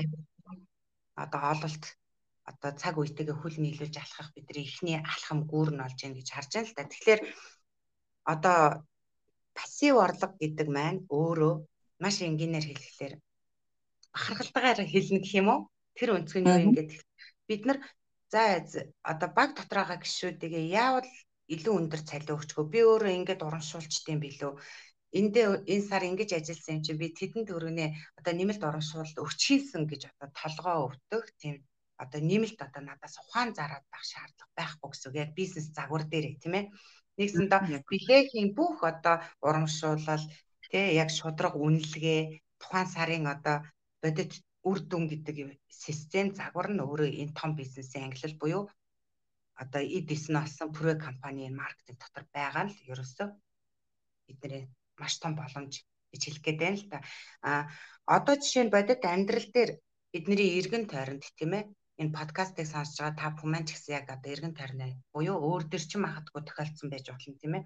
одоо 1.23 1.43
ололт 1.53 1.85
одоо 2.51 2.71
цаг 2.81 2.95
үетэйгээ 2.99 3.37
хүл 3.39 3.57
нийлүүлж 3.61 3.97
алхах 4.01 4.29
бидний 4.35 4.65
ихний 4.65 4.99
алхам 5.13 5.41
гүүр 5.51 5.71
нь 5.77 5.85
олж 5.87 5.99
яах 6.03 6.17
гэж 6.19 6.29
харж 6.33 6.51
байна 6.57 6.69
л 6.69 6.77
да. 6.77 6.85
Тэгэхээр 6.91 7.21
одоо 8.33 8.59
пассив 9.57 9.95
орлого 10.05 10.35
гэдэг 10.41 10.69
маань 10.77 11.01
өөрөө 11.19 11.55
маш 12.03 12.17
энгийнээр 12.27 12.67
хэлэхлээр 12.69 13.15
бахархалтайгаар 14.15 14.81
хэлнэ 14.89 15.21
гэх 15.25 15.35
юм 15.41 15.49
уу? 15.53 15.61
Тэр 15.97 16.11
өнцг 16.17 16.37
нь 16.41 16.49
юу 16.49 16.63
юм 16.67 16.73
гэдэг. 16.77 17.01
Бид 17.49 17.63
нар 17.69 17.79
за 18.33 18.65
одоо 19.13 19.29
баг 19.37 19.51
дотроо 19.57 19.85
байгаа 19.85 20.01
гişүүдээ 20.05 20.73
яавал 20.73 21.09
илүү 21.55 21.75
өндөр 21.81 22.03
цалин 22.09 22.35
өгчгөө 22.37 22.65
би 22.73 22.81
өөрөө 22.91 23.13
ингээд 23.19 23.45
урамшуулчдсан 23.47 24.19
билүү. 24.23 24.53
Эндээ 25.19 25.47
энэ 25.73 25.87
сар 25.89 26.03
ингэж 26.09 26.31
ажилласан 26.39 26.81
юм 26.81 26.85
чи 26.87 26.93
би 26.97 27.07
тэдэн 27.13 27.45
төгрөгнээ 27.45 27.91
одоо 28.19 28.33
нэмэлт 28.33 28.63
урамшуулалт 28.65 29.19
өгчихсэн 29.25 29.83
гэж 29.91 30.03
одоо 30.13 30.29
толгоо 30.41 30.77
өвдөх 30.89 31.25
тийм 31.41 31.55
одоо 32.03 32.21
нэмэлт 32.31 32.59
одоо 32.67 32.83
надаас 32.89 33.21
ухаан 33.21 33.51
зараад 33.59 33.85
байх 33.93 34.05
шаардлага 34.09 34.57
байхгүй 34.57 34.89
гэсэн 34.91 35.09
үг 35.11 35.17
яг 35.25 35.31
бизнес 35.37 35.67
загвар 35.77 36.05
дээрээ 36.09 36.41
тийм 36.41 36.55
ээ. 36.57 36.67
Нэгсэндээ 37.21 37.85
билехийн 37.91 38.49
бүх 38.57 38.81
одоо 38.93 39.17
урамшуулал 39.45 40.25
тий 40.73 40.87
яг 41.03 41.11
шудраг 41.13 41.55
үнэлгээ 41.61 42.21
тухайн 42.61 42.89
сарын 42.95 43.27
одоо 43.35 43.57
бодит 44.03 44.33
үр 44.69 44.79
дүн 44.91 45.05
гэдэг 45.11 45.37
систем 45.85 46.27
загвар 46.39 46.69
нь 46.71 46.83
өөрөө 46.85 47.11
энэ 47.23 47.37
том 47.39 47.51
бизнесийн 47.59 48.05
ангилал 48.07 48.37
буюу 48.43 48.63
одоо 49.63 49.83
эдис 49.99 50.25
нь 50.31 50.41
олсон 50.43 50.69
Pro 50.77 50.93
компанийн 51.07 51.55
маркетинг 51.63 51.99
дотор 52.01 52.25
байгаа 52.37 52.65
л 52.67 52.77
ерөөсөө 52.93 53.29
бидний 54.27 54.63
маш 55.01 55.15
том 55.23 55.33
боломж 55.41 55.75
гэж 56.11 56.23
хэлэх 56.25 56.43
гээд 56.45 56.59
байна 56.63 56.79
л 56.81 56.87
да. 56.93 56.99
А 57.49 57.51
одоо 58.17 58.35
жишээ 58.39 58.65
нь 58.67 58.75
бодит 58.75 59.03
амьдрал 59.05 59.49
дээр 59.55 59.71
бидний 60.13 60.51
эргэн 60.59 60.85
тойронд 60.93 61.25
тийм 61.39 61.53
ээ 61.59 61.65
энэ 62.01 62.17
подкастыг 62.19 62.67
сонсож 62.71 62.99
байгаа 62.99 63.19
та 63.21 63.27
бүхэн 63.37 63.65
ч 63.67 63.71
гэсэн 63.75 63.93
яг 63.99 64.07
одоо 64.15 64.31
эргэн 64.35 64.55
тойрны 64.57 64.87
буюу 65.13 65.37
өөр 65.49 65.63
дөр 65.71 65.85
ч 65.91 65.93
махадгүй 65.99 66.43
тохиолдсон 66.45 66.89
байж 66.91 67.07
болно 67.11 67.35
тийм 67.41 67.55
ээ. 67.59 67.65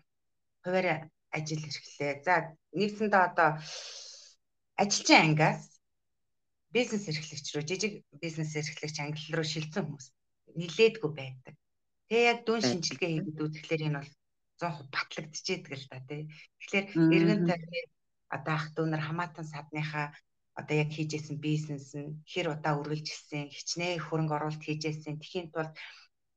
Хуваарь 0.63 0.93
ажил 1.37 1.63
эрхлээ. 1.69 2.13
За 2.27 2.35
нэгсэндээ 2.79 3.23
одоо 3.31 3.49
ажилчин 4.83 5.21
ангиас 5.27 5.76
бизнес 6.75 7.05
эрхлэгч 7.11 7.47
рүү 7.55 7.65
жижиг 7.69 7.93
бизнес 8.23 8.53
эрхлэгч 8.59 8.97
англи 9.03 9.35
руу 9.35 9.47
шилжсэн 9.47 9.85
хүмүүс 9.87 10.07
нилээдгүй 10.59 11.13
байдаг. 11.15 11.55
Тэгээ 12.09 12.31
яг 12.33 12.39
дүн 12.47 12.63
шинжилгээ 12.63 13.11
хийгээд 13.13 13.45
үзэхлээр 13.45 13.87
энэ 13.87 13.99
бол 14.01 14.13
100% 14.63 14.95
батлагдчихэдэг 14.95 15.73
л 15.77 15.87
да 15.91 15.99
тий. 16.09 16.23
Тэгэхээр 16.61 16.87
эргэн 17.17 17.41
тойрны 17.49 17.81
одоо 18.37 18.55
ах 18.57 18.67
дүү 18.75 18.87
нар 18.89 19.03
хамаатан 19.05 19.47
садныхаа 19.47 20.07
одоо 20.57 20.77
яг 20.83 20.91
хийжсэн 20.95 21.37
бизнес 21.37 21.93
нь 21.93 22.17
хэр 22.25 22.47
удаа 22.55 22.75
үргэлжилсэн, 22.81 23.53
хичнээн 23.53 24.01
хөрөнгө 24.01 24.35
оруулалт 24.37 24.65
хийжсэн. 24.65 25.21
Тэхийн 25.21 25.53
тулд 25.53 25.75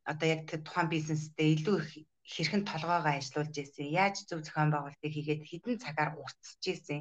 одоо 0.04 0.28
яг 0.36 0.42
тухайн 0.50 0.90
бизнестэй 0.92 1.56
илүү 1.56 1.78
их 1.80 1.92
хэрхэн 2.34 2.64
толгоогоо 2.70 3.14
ажилуулж 3.18 3.56
ирсэн, 3.58 3.88
яаж 4.02 4.16
зөв 4.30 4.40
зохион 4.46 4.70
байгуулалтыг 4.72 5.12
хийгээд 5.14 5.42
хідэн 5.50 5.82
цагаар 5.84 6.12
уртсаж 6.22 6.64
ирсэн, 6.74 7.00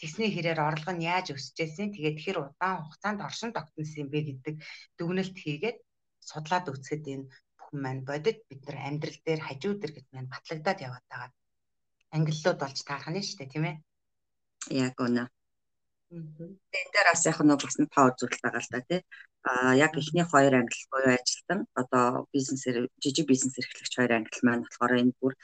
тэгсний 0.00 0.30
хэрээр 0.34 0.60
орлого 0.68 0.92
нь 0.94 1.06
яаж 1.06 1.26
өсөж 1.36 1.56
ирсэн, 1.64 1.94
тэгээд 1.94 2.18
хэр 2.24 2.36
удаан 2.42 2.82
хугацаанд 2.82 3.20
оршин 3.28 3.50
тогтносон 3.54 4.02
юм 4.02 4.08
бэ 4.10 4.20
гэдэг 4.26 4.54
дүгнэлт 4.98 5.36
хийгээд 5.38 5.78
судлаад 6.28 6.66
үзэхэд 6.72 7.04
энэ 7.14 7.26
бүхэн 7.58 7.78
маань 7.84 8.02
бодит 8.08 8.38
бид 8.48 8.62
нар 8.66 8.78
амьдрал 8.88 9.18
дээр 9.22 9.40
хажуу 9.46 9.72
дээр 9.78 9.92
гэж 9.94 10.06
маань 10.10 10.32
батлагдаад 10.34 10.78
яваад 10.86 11.06
байгаа. 11.10 11.30
Ангиллууд 12.16 12.58
болж 12.60 12.78
таарах 12.82 13.10
нь 13.10 13.22
шүү 13.22 13.38
дээ, 13.38 13.52
тийм 13.52 13.64
ээ. 13.70 13.76
Яг 14.86 14.96
үнэ. 14.98 15.24
Тэн 16.14 16.86
дээр 16.94 17.08
бас 17.10 17.26
яг 17.26 17.38
нэг 17.42 17.58
бас 17.58 17.76
тоо 17.94 18.06
үзүүлэлт 18.10 18.42
байгаа 18.44 18.62
л 18.62 18.70
да 18.70 18.80
тий. 18.88 19.00
А 19.42 19.74
яг 19.74 19.92
эхний 19.98 20.26
хоёр 20.32 20.54
англи 20.60 20.82
буюу 20.92 21.10
ажилтан 21.18 21.60
одоо 21.74 22.06
бизнесээр 22.34 22.86
жижиг 23.02 23.26
бизнес 23.26 23.58
эрхлэгч 23.58 23.92
хоёр 23.98 24.12
англи 24.14 24.40
маань 24.46 24.64
болохоор 24.64 25.00
энэ 25.02 25.16
бүр 25.18 25.34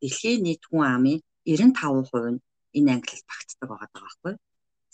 дэлхийн 0.00 0.42
нийт 0.46 0.62
хүн 0.70 0.86
амын 0.96 1.18
95% 1.44 2.30
нь 2.34 2.40
энэ 2.78 2.92
англид 2.94 3.24
багтдаг 3.26 3.68
байгаа 3.70 3.90
байхгүй. 3.98 4.34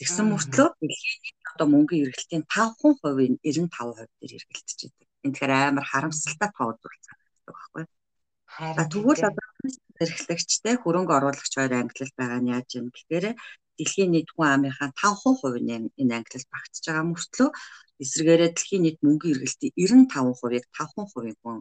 Тэгсэн 0.00 0.26
мөртлөө 0.32 0.68
дэлхийн 0.80 1.20
нийт 1.24 1.38
одоо 1.52 1.66
мөнгөний 1.68 2.04
эргэлтийн 2.08 2.44
5% 2.48 3.28
нь 3.32 3.36
95% 3.44 4.08
дээр 4.20 4.32
эргэлдэж 4.40 4.78
байдаг. 4.88 5.08
Энэ 5.24 5.32
тэгэхээр 5.34 5.52
амар 5.52 5.86
харамсалтай 5.90 6.50
тоо 6.56 6.66
үзүүлэлт 6.72 7.04
санагддаг 7.08 7.54
байхгүй. 7.56 7.84
Тэгвэл 8.92 9.28
одоо 9.30 9.46
эрхлэгчтэй 10.00 10.74
хөрөнгө 10.80 11.12
оруулагч 11.18 11.52
хоёр 11.56 11.72
англид 11.76 12.12
байгаа 12.16 12.40
нь 12.40 12.52
яаж 12.56 12.68
юм 12.80 12.88
гэхээр 12.94 13.36
дэлхийн 13.78 14.10
нийт 14.12 14.30
хүн 14.32 14.48
амынхаа 14.54 14.90
5% 15.00 15.60
нь 15.62 15.90
энэ 16.02 16.14
англид 16.18 16.46
багтж 16.54 16.84
байгаа 16.86 17.06
мөртлөө 17.10 17.48
эсвэргээрээ 18.02 18.50
дэлхийн 18.52 18.82
нийт 18.84 18.98
мөнгөний 19.04 19.34
эргэлтийн 19.36 19.72
95%-ыг 19.76 20.64
5% 20.76 21.38
хүн 21.42 21.56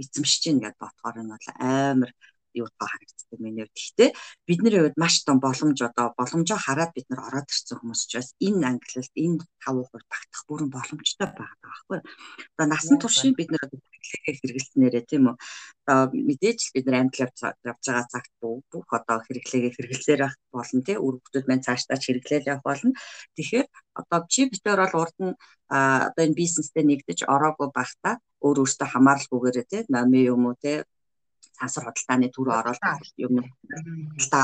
эзэмшиж 0.00 0.42
байна 0.46 0.60
гэдээ 0.64 0.80
бодохоор 0.82 1.16
нь 1.22 1.32
бол 1.32 1.46
амар 1.58 2.10
юутай 2.54 2.88
харагддаг 2.90 3.38
миний 3.40 3.64
хувьд. 3.64 3.76
Гэхдээ 3.76 4.10
бидний 4.48 4.72
хувьд 4.80 4.96
маш 4.96 5.14
том 5.24 5.38
боломж 5.40 5.78
одоо 5.82 6.06
боломжоо 6.18 6.58
хараад 6.60 6.90
бид 6.94 7.06
нар 7.08 7.22
ороод 7.28 7.48
ирсэн 7.50 7.78
хүмүүс 7.78 8.02
ч 8.10 8.12
бас 8.18 8.30
энэ 8.46 8.66
англилд 8.70 9.14
энэ 9.24 9.42
5% 9.62 10.04
багтах 10.12 10.42
бүрэн 10.48 10.70
боломжтой 10.74 11.28
байгаа 11.30 11.58
байхгүй. 11.62 11.98
Одоо 12.56 12.66
насан 12.66 12.96
туршийн 12.98 13.34
бид 13.38 13.50
нар 13.52 13.66
хэрэглэснээрээ 13.70 15.04
тийм 15.06 15.24
үү. 15.30 15.36
Одоо 15.86 15.98
мэдээж 16.10 16.60
бид 16.74 16.84
нар 16.86 16.96
амтл 17.06 17.22
явж 17.24 17.38
байгаа 17.64 18.06
цагт 18.12 18.32
бүх 18.40 18.90
одоо 18.90 19.18
хэрэглээгээ 19.26 19.72
хэрэглэсээр 19.76 20.20
байх 20.24 20.36
болно 20.50 20.82
тийм 20.86 20.98
үр 21.04 21.14
хөвгүүд 21.20 21.46
маань 21.46 21.66
цаашдаа 21.66 21.98
хэрэглээл 22.00 22.50
явах 22.52 22.66
болно. 22.66 22.92
Тэгэхээр 23.36 23.66
одоо 24.00 24.20
чи 24.32 24.40
битээр 24.50 24.80
бол 24.82 25.00
урд 25.02 25.16
нь 25.20 25.34
одоо 25.70 26.22
энэ 26.26 26.38
бизнестэй 26.40 26.84
нэгдэж 26.86 27.18
ороогүй 27.34 27.68
байхдаа 27.70 28.14
өөр 28.44 28.58
өөртөө 28.62 28.88
хамааралгүйгээр 28.90 29.68
тийм 29.70 29.84
номи 29.94 30.20
юм 30.32 30.42
уу 30.48 30.56
тийм 30.62 30.82
сансар 31.60 31.84
худалдааны 31.84 32.28
төрөө 32.32 32.56
ороод 32.60 32.80
юм 33.24 33.34
та 34.32 34.40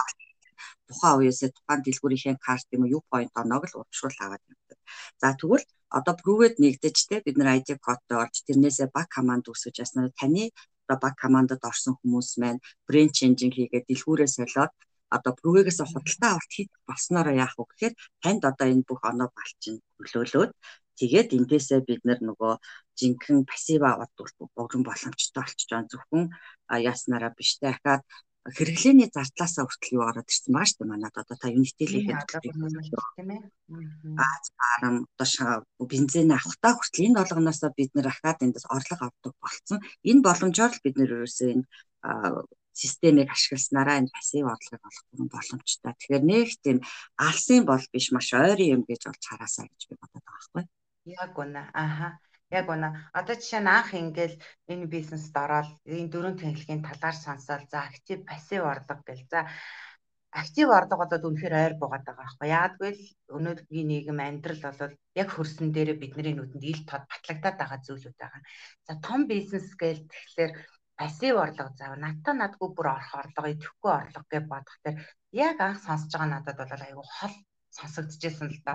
тухайн 0.88 1.16
үеэсээ 1.18 1.50
тухайн 1.56 1.80
дэлгүүрийнхээ 1.82 2.36
карт 2.46 2.66
юм 2.74 2.82
уу? 2.84 2.94
Юу 2.96 3.02
point 3.10 3.32
оноог 3.40 3.64
л 3.66 3.78
урамшуул 3.80 4.18
аваад 4.24 4.42
явдаг. 4.52 4.78
За 5.20 5.28
тэгвэл 5.40 5.66
одоо 5.98 6.14
прүгэд 6.22 6.54
нэгдэж 6.62 6.96
те 7.08 7.16
бид 7.24 7.36
нар 7.38 7.58
ID 7.58 7.68
кодтой 7.86 8.18
орж 8.24 8.36
тэрнээсээ 8.46 8.88
баг 8.96 9.06
команд 9.16 9.44
үсгэж 9.50 9.76
яснаар 9.84 10.10
таны 10.20 10.44
одоо 10.86 10.98
баг 11.04 11.14
командад 11.22 11.62
орсон 11.70 11.94
хүмүүс 11.98 12.30
маань 12.40 12.60
брэнд 12.88 13.12
ченжинг 13.18 13.54
хийгээд 13.56 13.88
дэлгүүрээ 13.90 14.30
солиод 14.36 14.72
одоо 15.16 15.32
прүгээс 15.38 15.78
худалдаа 15.82 16.30
авалт 16.34 16.52
хийх 16.54 16.70
болсноороо 16.88 17.34
яах 17.44 17.54
вэ 17.58 17.64
гэхээр 17.70 17.94
танд 18.22 18.42
одоо 18.50 18.66
энэ 18.72 18.86
бүх 18.88 19.00
оноо 19.10 19.28
балчин 19.36 19.76
хөлөөлөөд. 19.98 20.52
Тэгээд 20.98 21.28
эндээсээ 21.38 21.80
бид 21.88 22.02
нөгөө 22.06 22.52
жинхэнэ 22.98 23.44
пассив 23.50 23.82
аваад 23.84 24.12
бүрэн 24.56 24.82
боломжтой 24.88 25.42
болчих 25.44 25.68
жоон 25.68 25.86
зөвхөн 25.92 26.24
яаснараа 26.70 27.32
биш 27.38 27.58
дахиад 27.62 28.02
хэрэглээний 28.46 29.10
зардлаасаа 29.10 29.66
хүртэл 29.66 29.96
юу 29.98 30.04
ороод 30.06 30.30
ирсэн 30.30 30.54
байгаа 30.54 30.70
шүү 30.70 30.78
дээ 30.78 30.90
манад 30.92 31.14
одоо 31.18 31.36
та 31.38 31.50
Unity-ийн 31.50 32.06
тийм 32.30 33.30
ээ 33.34 33.42
аз 34.22 34.44
барам 34.60 34.96
одоо 35.18 35.66
бензин 35.90 36.30
авахтаа 36.30 36.72
хүртэл 36.78 37.06
энэ 37.10 37.18
болгоноосоо 37.18 37.70
бид 37.74 37.90
нэр 37.94 38.06
ахаад 38.10 38.44
эндээс 38.46 38.66
орлого 38.70 39.04
авдаг 39.10 39.34
болцсон 39.42 39.80
энэ 40.10 40.24
боломжоор 40.26 40.72
л 40.74 40.84
бид 40.84 40.94
нэр 40.94 41.10
ерөөсөө 41.16 41.48
энэ 41.54 41.64
системийг 42.76 43.28
ашигласнараа 43.34 43.98
энэ 43.98 44.12
пассив 44.14 44.46
орлогыг 44.46 44.84
олох 44.84 45.06
боломжтой. 45.34 45.92
Тэгэхээр 45.96 46.24
нэг 46.30 46.48
тийм 46.62 46.78
алсын 47.16 47.64
бол 47.64 47.84
биш 47.92 48.06
маш 48.12 48.28
ойрын 48.36 48.72
юм 48.76 48.82
гэж 48.84 49.00
болж 49.08 49.22
хараасаа 49.26 49.66
гэж 49.66 49.82
би 49.88 49.94
бодод 49.96 50.22
байгаа 50.22 50.34
байхгүй. 50.36 50.62
Яг 51.18 51.32
үнэ. 51.40 51.62
Аха. 51.72 52.08
Яг 52.56 52.66
үнэ. 52.72 52.88
Одоо 53.18 53.34
жишээ 53.36 53.62
нь 53.62 53.72
анх 53.76 53.90
ингээл 54.00 54.36
энэ 54.72 54.86
бизнест 54.94 55.34
ороод 55.44 55.68
энэ 55.84 56.10
дөрөв 56.12 56.34
тэнхлэгийн 56.40 56.82
талаар 56.88 57.16
сонсоод 57.24 57.64
за 57.72 57.78
актив 57.88 58.18
пассив 58.28 58.62
орлого 58.72 59.02
гэл. 59.04 59.24
За 59.32 59.40
актив 60.40 60.68
орлого 60.68 61.00
болоод 61.04 61.26
үнэхээр 61.28 61.54
ойр 61.62 61.74
буугаад 61.80 62.04
байгаа 62.06 62.24
байхгүй. 62.24 62.48
Яагадгүй 62.56 62.90
л 62.96 63.02
өнөөдрийн 63.36 63.88
нийгэм 63.90 64.18
амьдрал 64.20 64.62
бол 64.64 64.94
яг 65.20 65.28
хөрсөн 65.32 65.68
дээрээ 65.72 65.96
бидний 66.00 66.34
нүдэнд 66.36 66.64
ил 66.72 66.82
тод 66.88 67.04
батлагдаад 67.12 67.56
байгаа 67.60 67.80
зүйлүүд 67.86 68.16
байгаа. 68.20 68.42
За 68.86 68.92
том 69.06 69.20
бизнес 69.32 69.68
гээл 69.80 70.02
тэгэхээр 70.08 70.52
пассив 70.98 71.34
орлого 71.44 71.72
зав 71.80 71.92
надтай 72.04 72.34
надгүй 72.36 72.68
бүр 72.76 72.88
орох 72.96 73.12
орлого 73.20 73.48
идэхгүй 73.52 73.92
орлого 74.00 74.26
гэж 74.32 74.44
бодох 74.52 74.76
тэр 74.84 74.94
яг 75.32 75.56
анх 75.60 75.80
сонсож 75.86 76.12
байгаа 76.12 76.32
надад 76.32 76.56
бол 76.60 76.84
айгүй 76.88 77.06
хол 77.16 77.34
сонсогдчихсэн 77.78 78.48
л 78.54 78.60
да. 78.66 78.74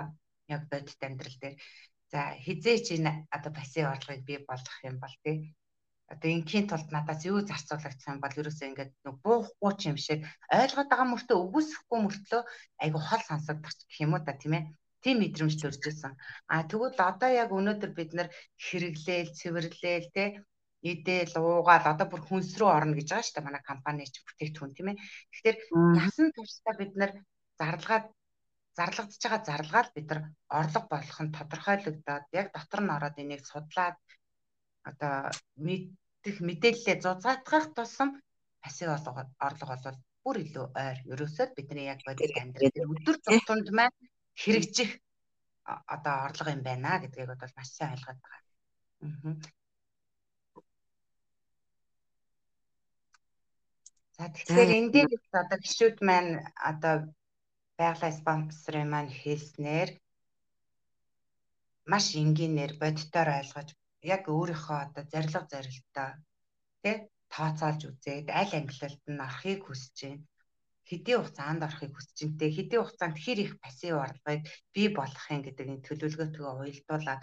Яг 0.54 0.62
бодит 0.70 1.00
амьдрал 1.06 1.38
дээр. 1.42 1.56
За 2.12 2.20
хизээ 2.44 2.78
чи 2.86 2.94
одоо 3.36 3.50
пассив 3.58 3.88
орлогыг 3.88 4.22
бий 4.28 4.38
болгох 4.48 4.78
юм 4.84 4.96
бол 5.00 5.16
тий 5.24 5.36
одоо 6.12 6.28
ингийн 6.36 6.66
тулд 6.68 6.88
надаас 6.92 7.24
юу 7.30 7.40
зарцуулагдсан 7.40 8.16
бол 8.20 8.38
ерөөсөө 8.40 8.68
ингээд 8.68 8.92
нэг 9.04 9.16
буухгүй 9.24 9.72
ч 9.80 9.82
юм 9.90 9.98
шиг 10.06 10.20
ойлгоод 10.60 10.88
байгаа 10.90 11.08
мөртөө 11.08 11.38
үгүйсэхгүй 11.44 11.98
мөртлөө 12.02 12.42
айгу 12.84 12.98
хол 13.08 13.22
сонсогдох 13.28 13.74
гэх 13.88 14.02
юм 14.04 14.12
уу 14.12 14.22
та 14.26 14.32
тийм 14.36 14.52
ээ 14.58 14.64
тийм 15.02 15.16
мэдрэмж 15.18 15.54
төрж 15.58 15.82
ирсэн. 15.88 16.12
А 16.52 16.62
тэгвэл 16.70 17.00
одоо 17.10 17.30
яг 17.42 17.50
өнөөдөр 17.58 17.90
бид 17.98 18.10
нар 18.14 18.28
хэрэглээл, 18.64 19.34
цэвэрлээл 19.38 20.08
те 20.14 20.24
идэл 20.90 21.34
уугаал 21.42 21.86
одоо 21.92 22.06
бүр 22.10 22.22
хүнс 22.26 22.54
рүү 22.58 22.70
орно 22.76 22.94
гэж 22.94 23.08
байгаа 23.10 23.26
шүү 23.26 23.34
дээ 23.34 23.46
манай 23.46 23.62
компани 23.70 24.06
ч 24.06 24.20
бүтээгдэхүүн 24.22 24.72
тийм 24.76 24.88
ээ. 24.90 25.00
Тэгэхээр 25.32 25.58
насан 25.96 26.28
туршдаа 26.34 26.74
бид 26.78 26.92
нар 27.00 27.12
зарлагаад 27.58 28.04
зарлагдж 28.78 29.22
байгаа 29.22 29.46
зарлагаар 29.48 29.88
бид 29.94 30.06
нар 30.10 30.20
орлого 30.58 30.86
болох 30.92 31.18
нь 31.24 31.34
тодорхойлогдоод 31.36 32.26
яг 32.40 32.46
дотор 32.56 32.80
нь 32.84 32.94
ороод 32.96 33.16
энийг 33.22 33.42
судлаад 33.52 33.96
одоо 34.88 35.14
мэдэх 35.66 36.36
мэдээлэлээ 36.48 36.96
зузаатгах 37.04 37.66
тусам 37.76 38.10
пассив 38.62 38.88
орлого 39.46 39.76
бол 39.84 39.98
бүр 40.24 40.36
илүү 40.44 40.66
ойр. 40.84 40.98
Ерөөсөө 41.12 41.46
бидний 41.56 41.86
яг 41.92 42.00
бодит 42.06 42.34
амьдрал 42.40 42.94
өдөр 42.94 43.16
тутамд 43.26 43.68
маань 43.78 43.96
хэрэгжих 44.42 44.90
одоо 45.94 46.14
орлого 46.26 46.54
юм 46.56 46.62
байна 46.68 47.00
гэдгийг 47.02 47.28
бол 47.28 47.56
маш 47.56 47.68
сайн 47.74 47.94
ойлгоод 47.94 48.18
байгаа. 48.22 48.40
Аа. 49.02 49.34
За 54.16 54.24
тэгэхээр 54.34 54.70
энэ 54.78 54.92
дээр 54.94 55.10
одоо 55.42 55.58
гişүүд 55.64 55.96
маань 56.08 56.32
одоо 56.70 56.94
байгалаа 57.82 58.12
спонсорын 58.20 58.88
маань 58.90 59.12
хэлснээр 59.20 59.90
маш 61.90 62.06
энгийнээр 62.22 62.72
бодитоор 62.82 63.28
ойлгож 63.40 63.68
яг 64.14 64.22
өөрийнхөө 64.36 64.78
одоо 64.86 65.04
зорилго 65.12 65.42
зорилтоо 65.52 66.10
тий 66.82 66.96
тооцоолж 67.34 67.80
үзээд 67.90 68.28
аль 68.40 68.54
ангилалд 68.60 69.02
нь 69.12 69.24
орохыг 69.26 69.60
хүсэж 69.64 69.96
байна. 70.04 70.26
Хэдийн 70.88 71.18
хугацаанд 71.18 71.62
орохыг 71.68 71.92
хүсэж 71.94 72.16
байна 72.20 72.38
те 72.40 72.46
хэдийн 72.56 72.82
хугацаанд 72.82 73.16
хэр 73.24 73.38
их 73.44 73.52
пассив 73.62 73.94
орлогыг 74.04 74.42
бий 74.74 74.88
болгохын 74.98 75.40
гэдэг 75.44 75.66
энэ 75.72 75.86
төлөвлөгөөтэйгээ 75.86 76.52
уялдуулаад 76.60 77.22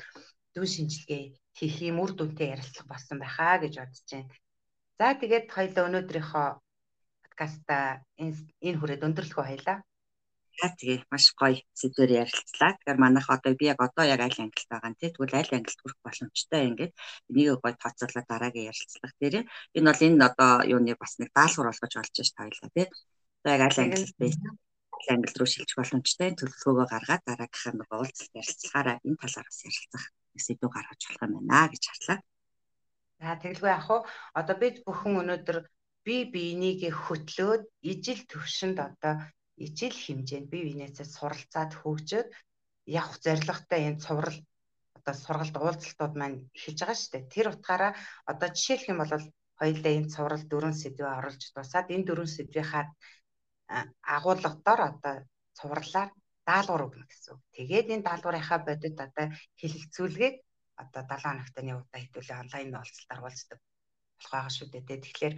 дүү 0.53 0.65
шинжилгээ 0.73 1.23
хийх 1.57 1.75
юм 1.89 1.97
үр 2.03 2.11
дүнтэй 2.15 2.47
ярилцлага 2.53 2.91
болсон 2.91 3.17
байхаа 3.21 3.55
гэж 3.63 3.73
бодож 3.79 4.07
байна. 4.11 4.31
За 4.99 5.07
тэгээд 5.21 5.45
хоёлоо 5.55 5.83
өнөөдрийнхөө 5.89 6.47
подкаста 7.23 7.75
энэ 8.65 8.77
хүрээд 8.79 9.05
өндөрлөхөө 9.07 9.45
хоёлаа. 9.47 9.77
За 10.59 10.67
тэгээ 10.75 11.07
маш 11.11 11.25
гоё 11.39 11.55
сэдвээр 11.79 12.11
ярилцлаа. 12.23 12.71
Тэгэхээр 12.75 12.99
манайх 12.99 13.27
одоо 13.31 13.53
би 13.55 13.65
яг 13.71 13.79
одоо 13.79 14.03
яг 14.13 14.19
аль 14.27 14.43
ангилт 14.43 14.67
байгаа 14.67 14.91
нь 14.91 14.99
тэгвэл 14.99 15.39
аль 15.39 15.55
ангилт 15.55 15.79
хүрэх 15.79 15.99
боломжтой 16.03 16.61
ингээд 16.67 16.93
энийг 17.31 17.63
гоё 17.63 17.75
тооцоолоод 17.79 18.27
дараагийн 18.27 18.69
ярилцлага 18.71 19.15
дээр 19.21 19.35
энэ 19.77 19.87
бол 19.87 20.03
энэ 20.07 20.25
одоо 20.27 20.51
юуны 20.73 20.93
бас 20.99 21.13
нэг 21.19 21.29
даалгавар 21.31 21.71
болгож 21.71 21.93
олж 22.01 22.15
ш 22.27 22.31
таалаа 22.35 22.69
тий. 22.75 22.87
Одоо 23.39 23.51
яг 23.55 23.63
аль 23.67 23.81
ангилт 23.83 24.15
бэ? 24.19 24.27
Аль 24.99 25.11
ангилт 25.15 25.37
руу 25.39 25.47
шилжих 25.47 25.79
боломжтой 25.79 26.29
төлөвлөгөөгөө 26.35 26.87
гаргаад 26.91 27.23
дараагийнхаа 27.23 27.73
нэг 27.79 27.89
уулзалт 27.95 28.33
ярилцлагаараа 28.41 28.97
энэ 29.07 29.19
талаар 29.21 29.47
бас 29.47 29.59
ярилцах 29.63 30.05
сэдв 30.45 30.67
гаргаж 30.75 31.01
болох 31.07 31.23
юм 31.23 31.33
байна 31.47 31.71
гэж 31.71 31.83
харлаа. 31.87 32.19
За 33.19 33.35
тэгэлгүй 33.39 33.71
ах 33.71 33.87
уу 33.91 34.01
одоо 34.39 34.55
бид 34.59 34.75
бүхэн 34.83 35.19
өнөөдөр 35.23 35.57
би 36.03 36.15
биенийг 36.33 36.81
хөтлөөд 37.03 37.63
ижил 37.91 38.21
төвшөнд 38.31 38.77
одоо 38.87 39.15
ижил 39.65 39.95
хэмжээнд 40.03 40.47
бие 40.51 40.63
биенээсээ 40.67 41.07
суралцаад 41.15 41.71
хөгжөөд 41.79 42.27
явах 42.99 43.15
зорилготой 43.25 43.81
энэ 43.87 44.01
цуврал 44.05 44.37
одоо 44.97 45.15
сургалт 45.23 45.55
уулзалтууд 45.57 46.13
маань 46.17 46.37
эхэлж 46.57 46.79
байгаа 46.81 46.97
шүү 46.99 47.11
дээ. 47.13 47.31
Тэр 47.33 47.47
утгаараа 47.53 47.91
одоо 48.31 48.49
жишээлх 48.55 48.89
юм 48.91 48.99
бол 49.01 49.13
хоёулаа 49.59 49.93
энэ 49.99 50.11
цуврал 50.13 50.43
дөрвөн 50.47 50.75
сэдвээ 50.81 51.17
оруулж 51.19 51.43
дуусаад 51.53 51.87
энэ 51.95 52.07
дөрвөн 52.07 52.31
сэдвийнхаа 52.35 52.85
агуулгадаар 54.15 54.81
одоо 54.91 55.15
цувралаар 55.57 56.09
даалгавар 56.47 56.85
өгнө 56.87 57.05
гэсэн 57.07 57.31
үг. 57.35 57.41
Тэгээд 57.55 57.87
энэ 57.93 58.05
даалгаврынхаа 58.07 58.59
бодит 58.67 58.97
одоо 59.07 59.27
хэлэлцүүлгийг 59.59 60.35
одоо 60.81 61.01
7 61.03 61.23
хоногтны 61.27 61.71
удаа 61.77 61.99
хэдүүлээ 62.01 62.41
онлайн 62.43 62.69
уулзалтаар 62.79 63.21
уулздаг 63.23 63.59
болох 63.59 64.31
байгаа 64.33 64.53
шүү 64.55 64.67
дээ. 64.71 65.03
Тэгэхээр 65.05 65.35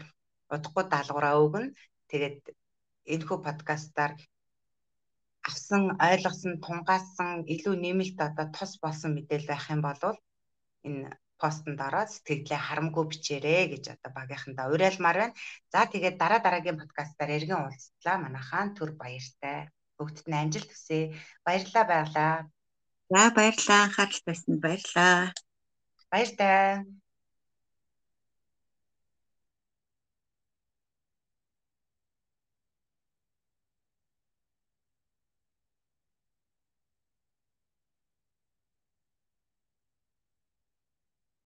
удахгүй 0.54 0.86
даалгавраа 0.88 1.36
өгнө. 1.46 1.74
Тэгээд 2.12 2.40
энэхүү 3.14 3.38
подкастаар 3.48 4.14
авсан, 5.50 5.84
ойлгосон, 5.98 6.54
тунгаасан 6.66 7.46
илүү 7.54 7.76
нэмэлт 7.86 8.20
одоо 8.28 8.46
тус 8.56 8.78
болсон 8.84 9.12
мэдээлэл 9.18 9.52
байх 9.52 9.66
юм 9.74 9.82
бол 9.86 10.18
энэ 10.88 11.10
постонд 11.42 11.80
ороод 11.88 12.10
сэтгэлдээ 12.14 12.60
харамгүй 12.68 13.06
бичээрэй 13.10 13.64
гэж 13.74 13.84
одоо 13.98 14.12
багийнхандаа 14.14 14.70
уриалмаар 14.74 15.18
байна. 15.22 15.38
За 15.74 15.90
тэгээд 15.90 16.16
дараа 16.22 16.40
дараагийн 16.46 16.78
подкастаар 16.78 17.32
эргэн 17.38 17.62
уулзлаа. 17.66 18.18
Манайхаа 18.22 18.66
төр 18.78 18.92
баяртай. 19.02 19.58
Бүгдд 19.98 20.26
нь 20.30 20.38
амжилт 20.42 20.70
хүсье. 20.70 21.18
Баярлалаа 21.46 21.86
баярлаа. 21.90 22.36
За 23.10 23.22
баярлалаа. 23.38 23.82
Анхаарал 23.86 24.22
тавьсанд 24.26 24.60
баярлалаа. 24.62 25.34
Баяртай. 26.14 26.86